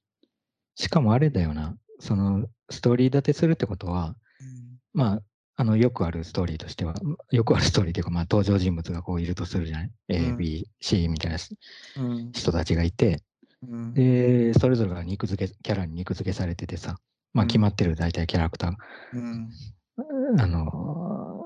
[0.74, 4.16] しかもあれだよな、そのストーリー立てするってことは、
[4.92, 5.22] まあ、
[5.61, 6.94] あのよくあるストーリーとしては、
[7.30, 10.36] よくあるストーリーというか、まあ、登場人物がこういるとするじゃない、?A う、ん。
[10.38, 11.36] B、C みたいな
[11.98, 12.32] うん。
[12.32, 13.22] 人たちがいて、
[13.68, 13.92] うん。
[13.92, 16.96] で、それぞれが肉付け、キャラに肉付けされててさ、
[17.34, 17.48] まあ、うん。
[17.48, 18.72] 決まってる大体キャラクター、
[19.12, 19.50] うん。
[20.40, 21.44] あの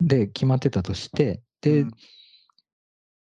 [0.00, 1.90] ーで、決まってたとして、で、うん。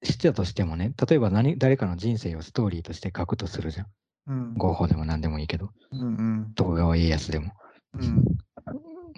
[0.04, 3.86] してたとしてもね、例えば何誰かの人生をストーリーとして書くとするじゃん。
[4.28, 4.54] うん。
[4.54, 6.04] 合法でも何でもいいけど、うんう
[6.46, 6.52] ん。
[6.54, 7.52] 徳川家康でも。
[7.94, 8.24] うん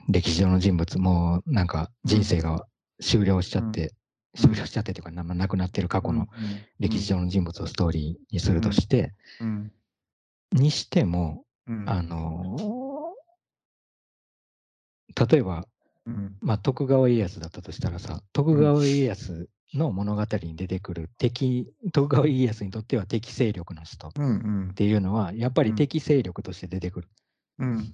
[0.09, 2.66] 歴史上の人物、もうなんか人生が
[3.00, 3.90] 終了しちゃって、うん。
[4.34, 6.26] 終了しちゃってというか、な亡くなってる過去の
[6.78, 9.72] 歴史上の人物をストーリーにするとして、うん。
[10.53, 11.88] にしても、うん。
[11.88, 12.82] あのー
[15.30, 15.66] 例えば、
[16.07, 16.36] うん。
[16.40, 24.12] まあ、徳川家康だったとしたらさ、徳川家康の物語に出てくる敵、徳川家康にとっては敵勢力の人っ
[24.74, 25.76] ていうのは、やっぱりうん。
[25.76, 27.09] 敵勢力として出てくる。
[27.59, 27.92] うん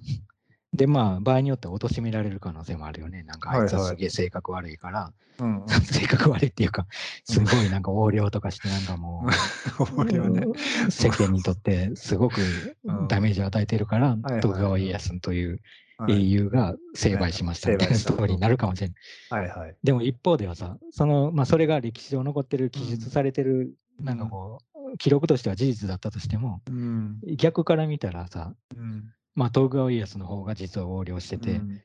[0.73, 3.23] で、まあ、場合によっては貶められる可能性もあるよね。
[3.23, 6.87] なんか、あいつはすげえ性格悪いから、うん 性格悪いっていうか、
[7.23, 10.45] すごいなんか横領とかして、なんかもう、ね。
[10.89, 13.07] 世間にとってすごくうん。
[13.07, 15.59] ダメージを与えてるから、徳川家康という
[15.97, 16.13] はい。
[16.13, 19.41] 英雄が成敗しましたみたいなストーリーになるかもしれない。
[19.41, 19.75] はいはい。
[19.83, 24.59] でも一方ではさ、その、まあ、それが歴史上残ってる、記述されてる、なんかこ
[24.93, 27.19] う、記録としては事実だったとしても、うん。
[27.35, 29.11] 逆から見たらさ、うん。
[29.35, 31.81] まあ、徳川家康の方が実は横領してて、うん。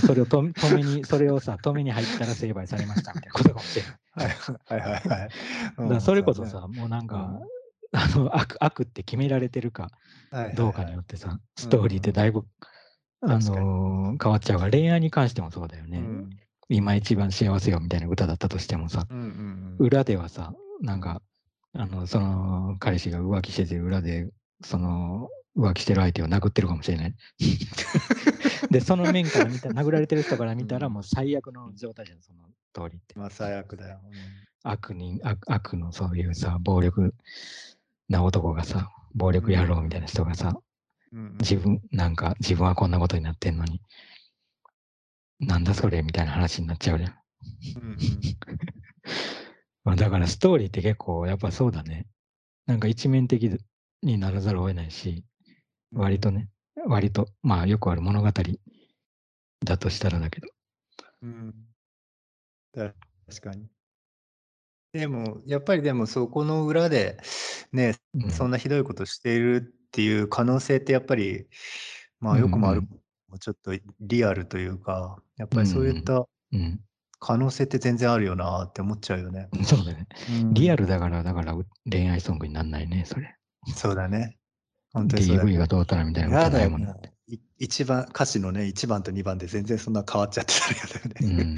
[0.00, 4.36] それを止めに、 それをさ、止めに入ったら成敗されましたみたいなことかもしれない。
[4.68, 5.08] はいはいはい
[5.78, 5.88] はい。
[5.90, 7.38] だそれこそさ、うんもうなんか、
[7.94, 10.56] あの悪悪って決められてるかはいはいはい。
[10.56, 12.44] どうかによってさ、ストーリーってだいぶ、
[13.20, 15.98] あのー変わっちゃうから、恋愛に関してもそうだよね。
[15.98, 16.30] うん。
[16.68, 19.76] 今一番幸せよみたいな歌だったとしてもさ、うんうん。
[19.78, 21.22] 裏ではさ、なんか、
[21.74, 24.30] あの、その彼氏が浮気してて、裏で、
[24.62, 27.14] その、浮気してる相手を殴ってるかもしれない。
[28.70, 32.42] で、その面から見た殴られてる人から見たら、うんもう最悪の状態じゃん、その
[32.72, 33.18] 通りって。
[33.18, 34.00] まあ最悪だよ。
[34.62, 37.14] 悪人、悪悪のそういうさ、暴力
[38.08, 40.58] な男がさ、暴力野郎みたいな人がさ、
[41.12, 43.82] うんうん自分、なんか自分はこんなことになってんのに、
[45.40, 47.14] なんだそれみたいな話になっちゃうじゃん。
[47.76, 47.98] うんうん
[49.84, 52.06] まあ、だからストーリーって結構やっぱそうだね。
[52.66, 53.58] なんか一面的
[54.02, 55.24] にならざるを得ないし、
[55.92, 56.48] 割とね、
[56.86, 58.30] 割と、まあよくある物語
[59.64, 60.48] だとしたらだけど。
[61.22, 61.54] うん。
[62.72, 62.94] だ
[63.28, 63.68] 確かに。
[64.92, 67.18] でも、やっぱりでもそこの裏で、
[67.72, 71.46] ね、うんそんなひどいことしているっていう可能性ってやっぱり、
[72.20, 72.88] まあよくもある、うん
[73.28, 76.80] もうちょっとリアルというか、やっぱりそういったうん。
[77.18, 79.48] 可能性って全然あるよなって思っちゃうよね。
[79.64, 80.08] そうだね。
[80.52, 80.84] リアル。
[80.84, 83.36] ルだから、だからう恋愛ソングになんないね、それ。
[83.74, 84.36] そうだね。
[84.92, 86.94] 本当にそうだ DV がどうたらみたいなこやとないもんね。
[87.58, 90.54] 一番歌詞のね1番と2番で全然そんな変わっちゃって
[91.18, 91.56] たよね。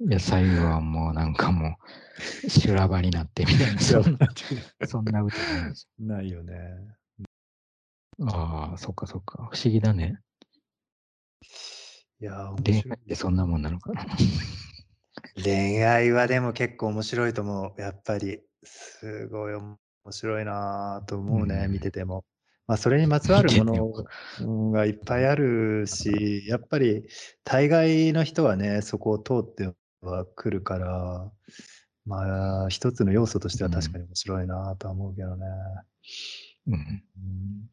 [0.00, 0.10] うん。
[0.10, 1.76] いや、最後はもうなんかも
[2.46, 4.28] う、修羅場になってみたいな、そんな、
[4.86, 6.54] そんな歌ないですないよね。
[8.26, 9.48] ああ、そっかそっか。
[9.52, 10.20] 不思議だね。
[12.20, 14.06] いや恋愛ってそんなもんなのかな。
[15.42, 17.80] 恋愛はでも結構面白いと思う。
[17.80, 19.78] やっぱりすごい面
[20.12, 22.24] 白いなと思うね、うん見てても。
[22.66, 23.92] まあそれにまつわるもの
[24.40, 27.04] うんがいっぱいあるし、やっぱり
[27.44, 31.32] 大概の人はね、そこを通ってはくるから、
[32.04, 35.46] まあ一つの要素としては確かに面白いなとは思うけどね。
[36.66, 36.74] うん。
[36.74, 37.70] うん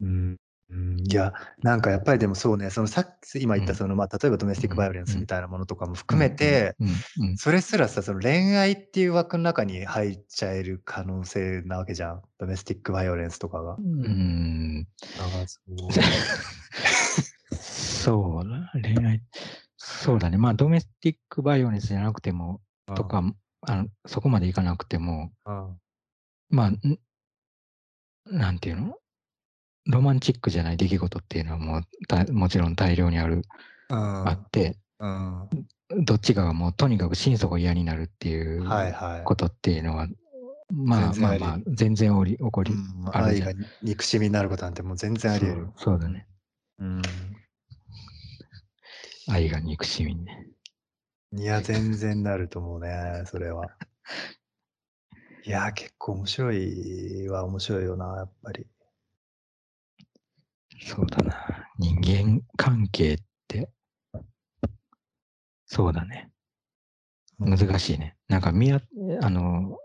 [0.00, 0.36] うん
[0.72, 12.22] うん、いや、なんかやっぱりでもそうね、そのさっき今言っうんたその、まあ、例えばドメスティックバイオレンスみたいなものとかも含めて、うん、うん、それすらさ、その恋愛っていう枠の中に入っちゃえる可能性なわけじゃん。
[12.38, 13.76] ドメスティックバイオレンスとかが。
[13.76, 14.04] うん。
[14.04, 14.84] うん。
[15.18, 15.76] だからそう
[17.56, 19.22] そうだ、恋愛。
[19.76, 20.38] そうだね。
[20.38, 22.60] まあ、ドメスティックバイオレンスじゃなくても、
[22.94, 23.22] とか、
[23.62, 25.80] あのそこまでいかなくても、うん
[26.48, 26.80] まあ、ん
[28.26, 28.96] なんていうの？
[29.86, 33.42] ロマンチックじゃない出来事っていうのはもうたもちろん大量にある、
[33.88, 35.48] うんあって、うん
[36.04, 39.24] どっちかがもうとにかく心底嫌になるっていうはいはい。
[39.24, 40.06] ことっていうのは、
[40.72, 43.52] まあ全然ありまあまあ、全然おり起こり、うんあるが
[43.82, 45.94] 憎しみになることなんてもう全然あり得るそう。
[45.94, 46.26] そうだね。
[46.78, 47.02] うん
[49.28, 50.46] 愛が憎しみにね。
[51.36, 53.66] いや、全然なると思うね、それは。
[55.44, 58.66] いや、結構面白いは面白いよな、やっぱり。
[60.80, 61.68] そうだな。
[61.78, 63.18] 人間関係っ
[63.48, 63.70] て、
[65.66, 66.30] そうだね。
[67.38, 68.16] 難しいね。
[68.28, 68.80] なんか見あ、
[69.22, 69.78] あの、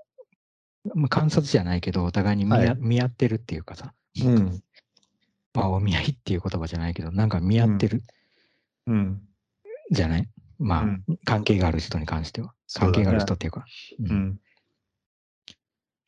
[0.93, 3.93] まあ観察じゃないけど、お互いに見,、はい見合ってるっていうかさ、
[4.23, 4.61] うん。
[5.53, 8.03] まあ、お見合いっていう言葉じゃないけど、なんか見合ってる
[8.87, 9.21] うん。
[9.91, 10.29] じゃない、
[10.59, 12.53] まあ、うん関係がある人に関しては。
[12.73, 13.65] 関係がある人っていうか、
[13.99, 14.39] うんうん。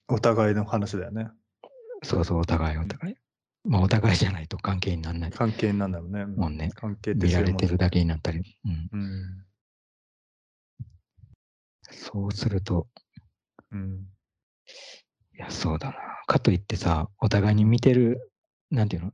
[0.09, 1.29] お互いの話だよね。
[2.03, 3.15] そうそう、お互いお互い。
[3.67, 5.31] まあ、お互いじゃないと関係にならない。
[5.31, 6.25] 関係になんだろうね。
[6.25, 8.57] もんね関係って見られてるだけになったり。
[8.65, 9.45] うん、うん。
[11.89, 12.87] そうすると、
[13.71, 14.07] うん。
[15.35, 15.95] いや、そうだな。
[16.27, 18.31] かといってさ、お互いに見てる、
[18.71, 19.13] なんていうの？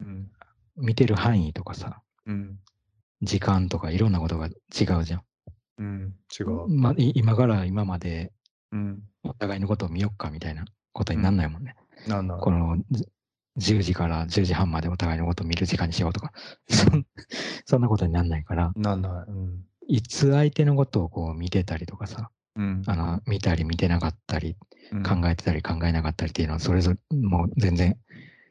[0.00, 0.30] うん。
[0.76, 2.58] 見てる範囲とかさ、うん。
[3.22, 4.50] 時間とかいろんなことが違
[5.00, 5.22] うじゃん。
[5.78, 6.14] うん。
[6.38, 6.68] 違う。
[6.68, 8.32] ま今から今まで
[8.72, 9.02] うん。
[9.22, 11.74] お互いのことを見よっかみたいなことになんないもんね。
[12.06, 13.06] なんだこのじ
[13.56, 16.32] 10時から10時半までお互いのことを見る時間にしようとか、
[17.64, 19.64] そん なことになんないから、なんだうん。
[19.86, 22.82] いつ相手のことをこう見てたりとかさ、うん。
[22.86, 24.56] あの見たり見てなかったり、
[24.92, 27.96] うん考えてたり考えなかったりっていうのは、それぞれもう全然、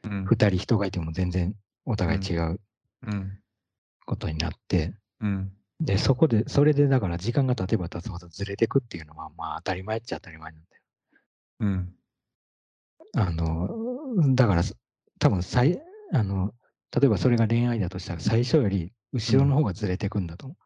[0.04, 0.24] うん。
[0.24, 2.60] 2人人がいても全然お互い違う
[3.06, 3.38] うん。
[4.06, 5.52] ことになって、うん。
[5.80, 10.82] で、そこで、それでだから時間が経てば経つほどずれてくっていうのは、まあ当たり前っちゃ当たり前なんだよ。
[11.60, 11.94] うん。
[13.16, 14.62] あの、だから、
[15.24, 15.80] 多分最、
[16.12, 16.52] あの、
[16.94, 20.56] 例えばそれが恋愛だとしたら、最初より後ろの方がずれてくんだと思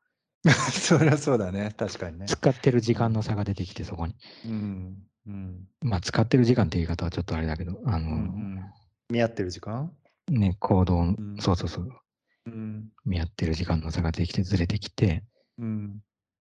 [0.45, 0.51] う。
[0.51, 1.73] そりゃそうだね。
[1.77, 2.27] 確かにね。
[2.27, 4.17] 使ってる時間の差が出てきて、そこに。
[4.47, 5.03] うん。
[5.29, 5.69] うん。
[5.83, 8.65] まあ、使ってる時間って言い方はちょっとあれだけど、あの、うんうん。
[9.11, 9.93] 見合ってる時間？
[10.29, 11.89] ね、行動、んそうそうそう、
[12.47, 12.91] うん。
[13.05, 15.23] 見合ってる時間の差が出てきて、ずれてきて、
[15.59, 16.03] うん。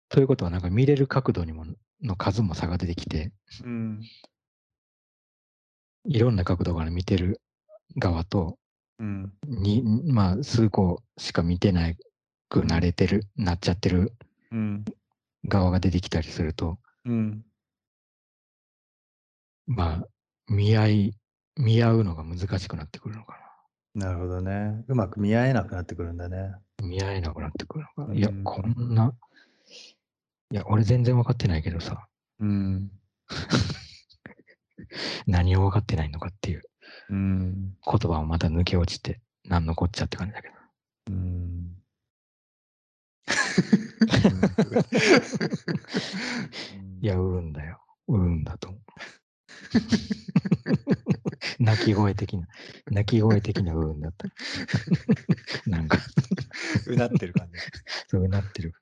[0.09, 1.65] ということは、なんか見れる角度にも、
[2.03, 3.31] の数も差が出てきて、
[3.63, 4.01] うん。
[6.03, 7.39] いろんな角度から見てる
[7.97, 8.57] 側と、
[8.99, 9.33] うん。
[9.47, 11.97] に、まあ、数個しか見てない
[12.49, 14.13] くなれてる、なっちゃってる
[14.51, 14.85] うん。
[15.45, 17.43] 側が出てきたりすると、うん。
[19.67, 20.07] まあ、
[20.47, 21.13] 見合い、
[21.57, 23.37] 見合うのが難しくなってくるのか
[23.93, 24.83] なるほどね。
[24.87, 26.37] うまく見合えなくなってくるんだね。
[26.37, 26.59] な。
[26.83, 28.17] 見合えなくなってくるのかな。
[28.17, 29.13] いやう、んこんな、
[30.51, 32.07] いや、俺全然分かってないけどさ、
[32.39, 32.91] うん。
[35.27, 36.63] 何を分かってないのかっていう
[37.11, 37.75] うん。
[37.85, 40.55] 言葉をまた抜け落ちて、なんのこっちゃって感じだけど。
[41.11, 41.75] うん。
[47.01, 47.81] いや、うんだよ。
[48.07, 48.81] うんだと思う。
[51.59, 52.47] 泣き声的な、
[52.89, 54.27] 泣き声的なうんだった。
[55.69, 55.97] なんか、
[56.87, 57.59] うなってる感じ。
[58.07, 58.73] そうなってる。